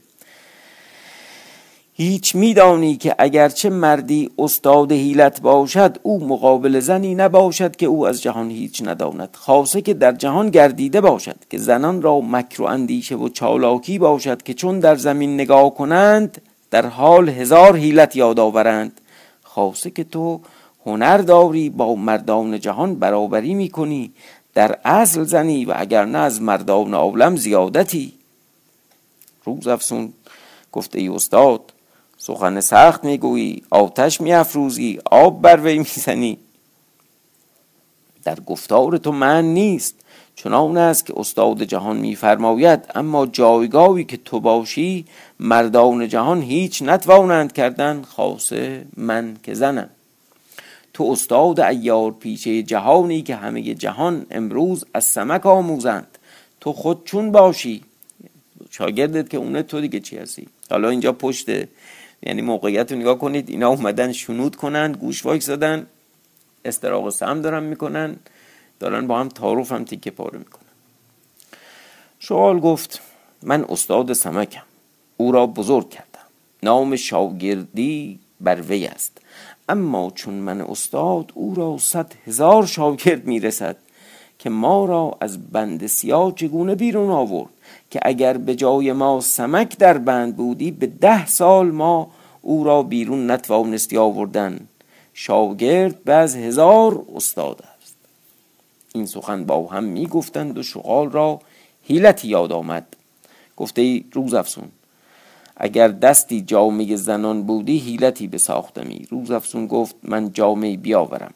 هیچ 2.02 2.36
میدانی 2.36 2.96
که 2.96 3.16
اگرچه 3.18 3.70
مردی 3.70 4.30
استاد 4.38 4.92
هیلت 4.92 5.42
باشد 5.42 5.98
او 6.04 6.28
مقابل 6.28 6.80
زنی 6.80 7.16
نباشد 7.16 7.76
که 7.76 7.86
او 7.86 8.08
از 8.08 8.22
جهان 8.22 8.50
هیچ 8.50 8.82
نداند. 8.86 9.30
خاصه 9.34 9.82
که 9.82 9.94
در 9.94 10.12
جهان 10.12 10.50
گردیده 10.50 11.02
باشد 11.02 11.36
که 11.50 11.58
زنان 11.58 12.02
را 12.02 12.22
مکر 12.22 12.62
و 12.62 12.66
اندیشه 12.66 13.16
و 13.16 13.30
چالاکی 13.30 14.00
باشد 14.00 14.44
که 14.44 14.54
چون 14.54 14.80
در 14.80 14.96
زمین 14.96 15.34
نگاه 15.34 15.74
کنند 15.76 16.42
در 16.72 16.86
حال 16.86 17.30
هزار 17.30 17.78
هیلت 17.78 18.16
یاد 18.16 18.40
آورند. 18.40 19.02
خاصه 19.44 19.90
که 19.90 20.04
تو 20.04 20.42
هنر 20.86 21.18
داری 21.18 21.70
با 21.70 21.96
مردان 21.96 22.60
جهان 22.60 22.96
برابری 22.96 23.54
می‌کنی. 23.54 24.12
در 24.54 24.80
اصل 24.86 25.24
زنی 25.24 25.66
و 25.66 25.74
اگر 25.78 26.06
نه 26.06 26.18
از 26.18 26.42
مردان 26.42 26.94
عالم 26.94 27.36
زیادتی. 27.36 28.14
روز 29.46 29.68
افسون 29.68 30.14
گفته 30.72 31.00
ای 31.00 31.10
استاد 31.10 31.74
سخن 32.22 32.62
سخت 32.62 33.04
می‌گویی 33.04 33.64
آتش 33.70 34.22
میافروزی 34.22 35.00
آب 35.06 35.42
بر 35.42 35.60
وی 35.64 35.78
می‌زنی. 35.78 36.38
در 38.24 38.40
گفتار 38.40 38.98
تو 38.98 39.12
من 39.12 39.46
نیست 39.46 39.96
چنان 40.36 40.78
است 40.78 41.06
که 41.06 41.14
استاد 41.18 41.64
جهان 41.64 41.98
میفرماید 41.98 42.80
اما 42.96 43.26
جایگاهی 43.26 44.04
که 44.04 44.18
تو 44.18 44.40
باشی 44.40 45.06
مردان 45.40 46.08
جهان 46.08 46.42
هیچ 46.42 46.82
نتوانند 46.82 47.54
کردن 47.54 48.02
خاصه 48.02 48.86
من 48.98 49.38
که 49.44 49.54
زنم. 49.54 49.90
تو 50.94 51.04
استاد 51.04 51.60
ایار 51.60 52.12
پیچه 52.12 52.64
جهانی 52.64 53.22
که 53.22 53.36
همه 53.36 53.62
جهان 53.62 54.26
امروز 54.32 54.86
از 54.94 55.06
سمک 55.06 55.46
آموزند. 55.46 56.18
تو 56.62 56.74
خود 56.74 57.06
چون 57.06 57.32
باشی؟ 57.32 57.84
شاگردت 58.72 59.30
که 59.30 59.38
اونه 59.38 59.64
تو 59.64 59.82
دیگه 59.82 60.00
چی 60.00 60.18
هستی؟ 60.18 60.48
حالا 60.70 60.90
اینجا 60.90 61.14
پشت 61.14 61.50
یعنی 62.24 62.42
موقعیت 62.42 62.92
رو 62.92 62.98
نگاه 62.98 63.20
کنید 63.20 63.50
اینا 63.50 63.68
اومدن 63.68 64.12
شنود 64.12 64.56
کنن 64.56 64.92
گوش 64.92 65.26
وایک 65.26 65.44
زدن 65.44 65.88
استراق 66.66 67.10
سم 67.10 67.42
دارن 67.42 67.64
می‌کنن 67.64 68.16
دارن 68.80 69.08
با 69.08 69.20
هم 69.20 69.30
تعارف 69.30 69.72
هم 69.72 69.84
تیکه 69.84 70.12
پاره 70.12 70.40
می‌کنن. 70.40 70.64
شغال 72.20 72.60
گفت 72.60 73.02
من 73.44 73.66
استاد 73.70 74.14
سمکم 74.14 74.64
او 75.18 75.32
را 75.32 75.48
بزرگ 75.48 75.90
کردم. 75.90 76.06
نام 76.64 76.96
شاگردی 76.96 78.20
بر 78.42 78.62
وی 78.62 78.86
است. 78.86 79.22
اما 79.70 80.12
چون 80.16 80.34
من 80.34 80.62
استاد 80.62 81.32
او 81.34 81.56
را 81.56 81.78
صد 81.78 82.14
هزار 82.28 82.66
شاگرد 82.66 83.26
می‌رسد 83.26 83.78
که 84.40 84.50
ما 84.50 84.86
را 84.86 85.18
از 85.22 85.52
بند 85.52 85.88
سیاه 85.88 86.34
چگونه 86.36 86.76
بیرون 86.76 87.10
آورد؟ 87.10 87.50
که 87.90 88.00
اگر 88.04 88.38
به 88.38 88.56
جای 88.56 88.92
ما 88.92 89.22
سمک 89.22 89.78
در 89.78 89.98
بند 89.98 90.36
بودی 90.36 90.72
به 90.72 90.88
ده 90.88 91.26
سال 91.26 91.72
ما 91.72 92.12
او 92.42 92.64
را 92.64 92.84
بیرون 92.84 93.32
نتوانستی 93.32 93.98
آوردن. 93.98 94.68
شاگرد 95.14 96.04
به 96.04 96.14
از 96.14 96.36
هزار 96.36 97.06
استاد 97.16 97.64
است. 97.82 97.96
این 98.94 99.06
سخن 99.06 99.46
با 99.46 99.68
هم 99.68 99.84
می 99.84 100.08
گفتند 100.08 100.58
و 100.58 100.64
شغال 100.64 101.12
را 101.12 101.40
حیلتی 101.84 102.28
یاد 102.28 102.52
آمد. 102.52 102.88
گفته 103.58 103.82
ای 103.82 104.06
روز 104.14 104.34
افسون 104.34 104.68
اگر 105.58 105.88
دستی 105.88 106.42
جامعه 106.42 106.96
زنان 106.96 107.44
بودی 107.44 107.78
حیلتی 107.78 108.28
بساختمی. 108.28 109.08
روز 109.10 109.32
افسون 109.32 109.68
گفت 109.68 109.96
من 110.04 110.34
جامعه 110.34 110.78
بیاورم. 110.78 111.34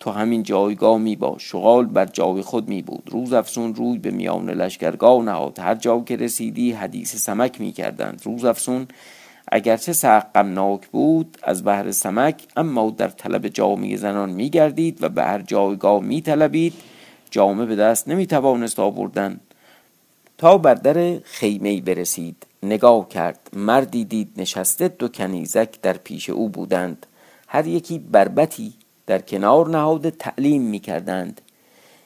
تو 0.00 0.10
همین 0.10 0.42
جایگاه 0.42 0.98
می 0.98 1.16
باش. 1.16 1.50
شغال 1.50 1.86
بر 1.86 2.06
جای 2.06 2.42
خود 2.42 2.68
می 2.68 2.82
بود. 2.82 3.02
روز 3.06 3.32
افسون 3.32 3.74
روی 3.74 3.98
به 3.98 4.10
میان 4.10 4.50
لشکرگاه 4.50 5.22
نهاد. 5.22 5.58
هر 5.58 5.74
جا 5.74 6.00
که 6.00 6.16
رسیدی 6.16 6.72
حدیث 6.72 7.16
سمک 7.16 7.60
می 7.60 7.72
کردند. 7.72 8.22
روز 8.24 8.44
افسون 8.44 8.86
اگرچه 9.52 9.92
سخت 9.92 10.26
غمناک 10.34 10.88
بود 10.88 11.38
از 11.42 11.64
بحر 11.64 11.90
سمک 11.90 12.42
اما 12.56 12.90
در 12.90 13.08
طلب 13.08 13.48
جامعه 13.48 13.96
زنان 13.96 14.30
می 14.30 14.50
گردید 14.50 15.02
و 15.02 15.08
به 15.08 15.22
هر 15.22 15.42
جایگاه 15.42 16.02
می 16.02 16.20
طلبید. 16.20 16.74
جامعه 17.30 17.66
به 17.66 17.76
دست 17.76 18.08
نمی 18.08 18.26
توانست 18.26 18.78
آوردن. 18.78 19.40
تا 20.38 20.58
بر 20.58 20.74
در 20.74 21.18
خیمه 21.24 21.80
برسید. 21.80 22.46
نگاه 22.62 23.08
کرد. 23.08 23.50
مردی 23.52 24.04
دید 24.04 24.32
نشسته 24.36 24.88
دو 24.88 25.08
کنیزک 25.08 25.80
در 25.82 25.92
پیش 25.92 26.30
او 26.30 26.48
بودند. 26.48 27.06
هر 27.48 27.66
یکی 27.66 27.98
بربتی 27.98 28.72
در 29.10 29.18
کنار 29.18 29.68
نهاد 29.68 30.10
تعلیم 30.10 30.62
می 30.62 30.78
کردند 30.78 31.40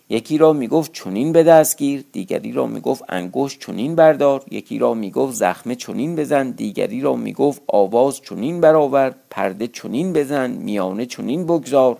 یکی 0.09 0.39
را 0.39 0.53
می 0.53 0.69
گفت 0.69 0.93
چونین 0.93 1.33
به 1.33 1.43
دست 1.43 1.79
گیر 1.79 2.05
دیگری 2.13 2.53
را 2.53 2.67
می 2.67 2.81
گفت 2.81 3.05
انگشت 3.09 3.59
چونین 3.59 3.95
بردار 3.95 4.45
یکی 4.51 4.79
را 4.79 4.95
می 4.95 5.11
گفت 5.11 5.35
زخمه 5.35 5.75
چونین 5.75 6.17
بزن 6.17 6.51
دیگری 6.51 7.01
را 7.01 7.17
می 7.17 7.33
گفت 7.33 7.63
آواز 7.67 8.21
چونین 8.21 8.61
برآور 8.61 9.15
پرده 9.31 9.67
چونین 9.67 10.13
بزن 10.13 10.51
میانه 10.51 11.07
چونین 11.07 11.45
بگذار 11.45 11.99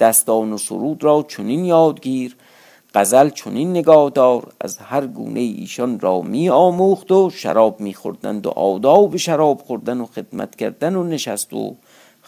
دستان 0.00 0.52
و 0.52 0.58
سرود 0.58 1.04
را 1.04 1.24
چونین 1.28 1.64
یادگیر 1.64 2.36
غزل 2.94 3.28
چونین 3.28 3.70
نگاه 3.70 4.10
دار 4.10 4.52
از 4.60 4.78
هر 4.78 5.06
گونه 5.06 5.40
ایشان 5.40 6.00
را 6.00 6.20
می 6.20 6.48
آموخت 6.48 7.12
و 7.12 7.30
شراب 7.30 7.80
می 7.80 7.94
خوردند 7.94 8.46
و 8.46 8.50
آداب 8.50 9.16
شراب 9.16 9.58
خوردن 9.58 10.00
و 10.00 10.06
خدمت 10.06 10.56
کردن 10.56 10.96
و 10.96 11.04
نشست 11.04 11.52
و 11.52 11.76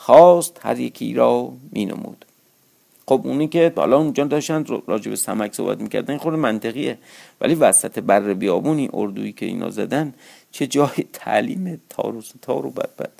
خواست 0.02 0.60
هر 0.62 0.80
یکی 0.80 1.14
را 1.14 1.52
می 1.72 1.84
نمود 1.84 2.24
خب 3.06 3.20
اونی 3.24 3.48
که 3.48 3.72
حالا 3.76 3.98
اونجا 3.98 4.24
داشتن 4.24 4.64
راجع 4.86 5.10
به 5.10 5.16
سمک 5.16 5.54
صحبت 5.54 5.80
می‌کردن 5.80 6.16
خود 6.18 6.34
منطقیه. 6.34 6.98
ولی 7.40 7.54
وسط 7.54 7.98
بر 7.98 8.34
بیابونی 8.34 8.90
اردویی 8.92 9.32
که 9.32 9.46
اینا 9.46 9.70
زدن 9.70 10.14
چه 10.52 10.66
جای 10.66 11.06
تعلیم 11.12 11.82
تار 11.88 12.16
و 12.16 12.22
تار 12.42 12.66
و 12.66 12.70
بربد 12.70 13.12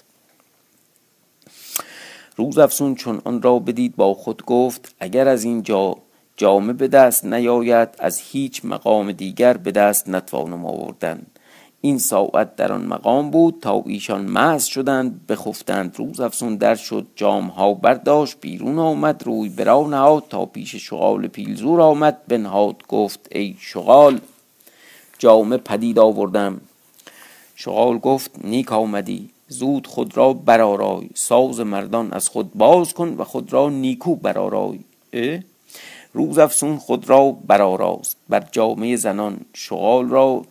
روز 2.37 2.59
افسون 2.59 2.95
چون 2.95 3.23
آن 3.25 3.43
را 3.43 3.59
بدید 3.59 3.97
با 3.97 4.15
خود 4.15 4.45
گفت 4.45 4.95
اگر 5.01 5.29
از 5.29 5.45
این 5.45 5.63
جا 5.63 5.97
جامه 6.37 6.73
به 6.73 6.89
دست 6.89 7.25
نیاید 7.25 7.89
از 7.99 8.19
هیچ 8.21 8.65
مقام 8.65 9.13
دیگر 9.13 9.57
به 9.57 9.71
دست 9.71 10.09
نتوانم 10.09 10.67
آوردن. 10.67 11.27
این 11.85 11.99
ساعت 11.99 12.57
در 12.57 12.73
آن 12.73 12.87
مقام 12.87 13.31
بود 13.31 13.59
تا 13.63 13.83
ایشان 13.87 14.31
مست 14.31 14.69
شدند 14.69 15.27
بخفتند 15.27 15.95
روز 15.99 16.21
افسون 16.21 16.57
در 16.57 16.75
شد 16.75 17.07
جام 17.17 17.47
ها 17.47 17.75
برداشت 17.75 18.37
بیرون 18.41 18.79
آمد 18.79 19.23
روی 19.27 19.49
برا 19.49 19.87
نهاد 19.87 20.25
تا 20.31 20.47
پیش 20.47 20.77
شغال 20.77 21.27
پیلزور 21.27 21.81
آمد 21.81 22.27
بنهاد 22.29 22.77
گفت 22.89 23.29
ای 23.33 23.57
شغال 23.61 24.21
جامه 25.19 25.57
پدید 25.57 25.99
آوردم. 25.99 26.61
شغال 27.57 27.99
گفت 27.99 28.31
نیک 28.45 28.73
آمدی 28.73 29.31
زود 29.49 29.87
خود 29.87 30.17
را 30.17 30.33
برارای 30.33 31.09
ساز 31.15 31.61
مردان 31.61 32.13
از 32.13 32.29
خود 32.29 32.55
باز 32.55 32.95
کن 32.95 33.15
و 33.19 33.25
خود 33.25 33.53
را 33.53 33.69
نیکو 33.69 34.17
برارای 34.17 34.79
روز 36.15 36.39
افسون 36.39 36.77
خود 36.77 37.11
را 37.11 37.31
برآراست 37.47 38.17
بر 38.29 38.47
جامعه 38.53 38.97
زنان 38.97 39.41
شغال 39.55 40.09
را 40.09 40.43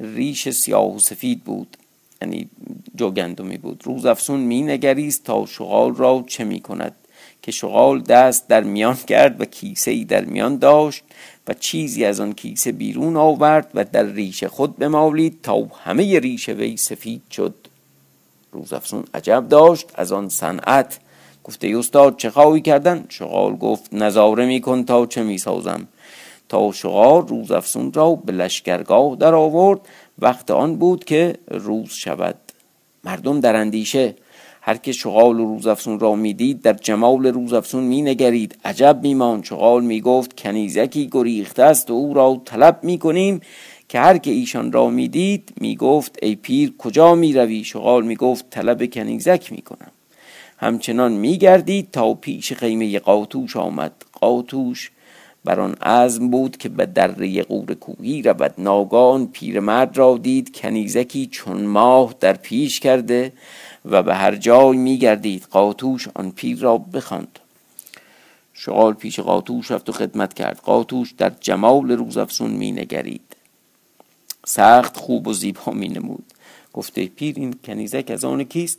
ریش 0.00 0.48
سیاه 0.48 0.96
و 0.96 0.98
سفید 0.98 1.44
بود 1.44 1.76
یعنی 2.22 2.48
جوگندمی 2.96 3.58
بود. 3.58 3.82
روز 3.84 4.06
افسون 4.06 4.40
می 4.40 4.62
نگریست 4.62 5.24
تا 5.24 5.46
شغال 5.46 5.94
را 5.94 6.24
چه 6.26 6.44
می 6.44 6.60
کند 6.60 6.94
که 7.42 7.52
شغال 7.52 8.00
دست 8.00 8.48
در 8.48 8.60
میان 8.60 8.96
کرد 8.96 9.40
و 9.40 9.44
کیسه 9.44 9.90
ای 9.90 10.04
در 10.04 10.24
میان 10.24 10.56
داشت 10.56 11.04
و 11.48 11.54
چیزی 11.54 12.04
از 12.04 12.20
آن 12.20 12.32
کیسه 12.32 12.72
بیرون 12.72 13.16
آورد 13.16 13.70
و 13.74 13.84
در 13.84 14.02
ریش 14.02 14.44
خود 14.44 14.76
بمالید 14.76 15.38
تا 15.42 15.68
همه 15.84 16.18
ریش 16.18 16.48
وی 16.48 16.76
سفید 16.76 17.22
شد. 17.30 17.54
روز 18.52 18.72
افسون 18.72 19.04
عجب 19.14 19.48
داشت 19.48 19.86
از 19.94 20.12
آن 20.12 20.28
صنعت. 20.28 21.00
گفته 21.44 21.74
استاد 21.78 22.16
چه 22.16 22.30
خواهی 22.30 22.60
کردن؟ 22.60 23.04
شغال 23.08 23.56
گفت 23.56 23.94
نظاره 23.94 24.46
میکن 24.46 24.84
تا 24.84 25.06
چه 25.06 25.22
می‌سازم؟ 25.22 25.88
تا 26.48 26.72
شغال 26.72 27.28
روز 27.28 27.50
افسون 27.50 27.92
را 27.92 28.14
به 28.14 28.32
لشکرگاه 28.32 29.16
در 29.16 29.34
آورد. 29.34 29.80
وقت 30.18 30.50
آن 30.50 30.76
بود 30.76 31.04
که 31.04 31.34
روز 31.48 31.90
شود. 31.90 32.36
مردم 33.04 33.40
در 33.40 33.56
اندیشه. 33.56 34.14
هر 34.60 34.76
که 34.76 34.92
شغال 34.92 35.40
و 35.40 35.44
روزافسون 35.44 36.00
را 36.00 36.14
می‌دید 36.14 36.62
در 36.62 36.72
جمال 36.72 37.26
روزافسون 37.26 37.84
مینگرید. 37.84 38.58
عجب 38.64 38.98
میمان 39.02 39.42
شغال 39.42 39.84
می‌گفت 39.84 40.40
کنیزکی 40.40 41.08
گریخته 41.12 41.62
است 41.62 41.90
و 41.90 41.94
او 41.94 42.14
را 42.14 42.42
طلب 42.44 42.78
می‌کنیم. 42.82 43.40
که 43.88 43.98
هر 43.98 44.18
که 44.18 44.30
ایشان 44.30 44.72
را 44.72 44.90
می‌دید 44.90 45.52
می‌گفت 45.60 46.18
ای 46.22 46.34
پیر 46.34 46.74
کجا 46.78 47.14
می‌روی؟ 47.14 47.64
شغال 47.64 48.06
می‌گفت 48.06 48.50
طلب 48.50 48.90
کنیزک 48.90 49.52
می‌کنم. 49.52 49.90
همچنان 50.58 51.12
میگردید 51.12 51.90
تا 51.92 52.14
پیش 52.14 52.52
خیمه 52.52 52.98
قاطوش 52.98 53.56
آمد. 53.56 53.92
قاطوش 54.12 54.90
بر 55.44 55.60
آن 55.60 55.74
عزم 55.74 56.30
بود 56.30 56.56
که 56.56 56.68
به 56.68 56.86
دره 56.86 57.42
قور 57.42 57.74
کوهی 57.74 58.22
رود. 58.22 58.54
ناگان 58.58 59.26
پیرمرد 59.26 59.98
را 59.98 60.18
دید 60.18 60.56
کنیزکی 60.56 61.26
چون 61.26 61.60
ماه 61.60 62.14
در 62.20 62.32
پیش 62.32 62.80
کرده 62.80 63.32
و 63.84 64.02
به 64.02 64.14
هر 64.14 64.36
جای 64.36 64.76
میگردید. 64.76 65.46
قاطوش 65.50 66.08
آن 66.14 66.30
پیر 66.30 66.58
را 66.58 66.78
بخواند. 66.78 67.38
شغال 68.54 68.92
پیش 68.92 69.20
قاطوش 69.20 69.70
رفت 69.70 69.88
و 69.88 69.92
خدمت 69.92 70.34
کرد. 70.34 70.60
قاطوش 70.64 71.12
در 71.12 71.32
جمال 71.40 71.90
روزافسون 71.90 72.50
مینگرید. 72.50 73.36
سخت 74.46 74.96
خوب 74.96 75.28
و 75.28 75.32
زیبا 75.32 75.72
می 75.72 75.88
نمود 75.88 76.24
گفته 76.72 77.06
پیر 77.06 77.34
این 77.38 77.54
کنیزک 77.64 78.10
از 78.10 78.24
آن 78.24 78.44
کیست؟ 78.44 78.78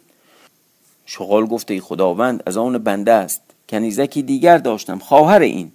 شغال 1.06 1.46
گفته 1.46 1.82
خداوند 1.82 2.44
از 2.46 2.58
آن 2.58 2.78
بنده 2.78 3.12
است. 3.12 3.42
کنیزکی 3.70 4.22
دیگر 4.22 4.58
داشتم. 4.58 5.00
خواهر 5.00 5.40
این. 5.40 5.72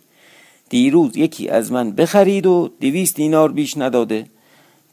دیروز 0.68 1.16
یکی 1.16 1.48
از 1.48 1.72
من 1.72 1.90
بخرید 1.90 2.46
و 2.46 2.70
دویست 2.80 3.16
دینار 3.16 3.52
بیش 3.52 3.76
نداده. 3.76 4.26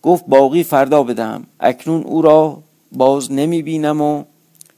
گفت 0.02 0.26
باقی 0.28 0.64
فردا 0.64 1.04
بدهم. 1.04 1.44
اکنون 1.60 2.04
او 2.04 2.22
را 2.22 2.64
باز 2.92 3.32
نمی 3.32 3.62
بینم 3.62 4.02
و 4.02 4.24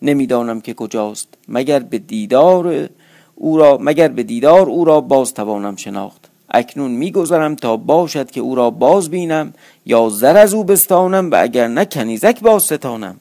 نمی‌دانم 0.02 0.62
که 0.62 0.74
کجاست. 0.74 1.28
مگر 1.48 1.80
به 1.80 1.98
دیدار 1.98 2.90
او 3.36 3.58
را 3.58 3.78
مگر 3.82 4.08
به 4.08 4.24
دیدار 4.24 4.70
او 4.70 4.86
را 4.86 5.02
باز 5.02 5.34
توانم 5.34 5.76
شناخت. 5.76 6.30
اکنون 6.50 6.92
میگذرم 6.92 7.56
تا 7.56 7.78
باشد 7.78 8.32
که 8.32 8.42
او 8.42 8.56
را 8.56 8.70
باز 8.70 9.10
بینم 9.10 9.54
یا 9.86 10.10
زر 10.10 10.38
از 10.38 10.54
او 10.54 10.64
بستانم 10.64 11.32
و 11.32 11.36
اگر 11.42 11.68
نه 11.68 11.86
کنیزک 11.86 12.40
باز 12.40 12.64
ستانم 12.64 13.20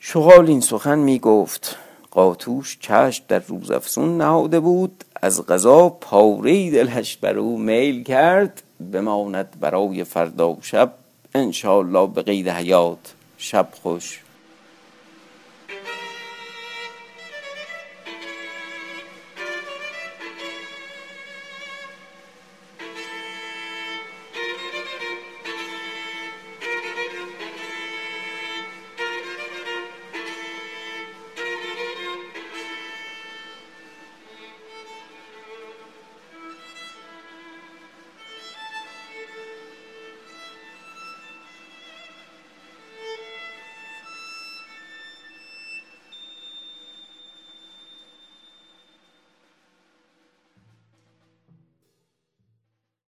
شغال 0.00 0.46
این 0.48 0.60
سخن 0.60 0.98
می 0.98 1.18
گفت 1.18 1.76
قاطوش 2.10 2.78
چشم 2.80 3.24
در 3.28 3.38
روز 3.38 3.70
افسون 3.70 4.16
نهاده 4.16 4.60
بود. 4.60 5.04
از 5.22 5.46
غذا 5.46 5.88
پاره 5.88 6.70
دلش 6.70 7.16
بر 7.16 7.38
او 7.38 7.58
میل 7.58 8.02
کرد 8.02 8.62
بماند 8.92 9.56
برای 9.60 10.04
فردا 10.04 10.50
و 10.50 10.58
شب 10.62 10.92
انشاءالله 11.34 12.06
به 12.06 12.22
قید 12.22 12.48
حیات. 12.48 13.14
شب 13.38 13.68
خوش. 13.82 14.20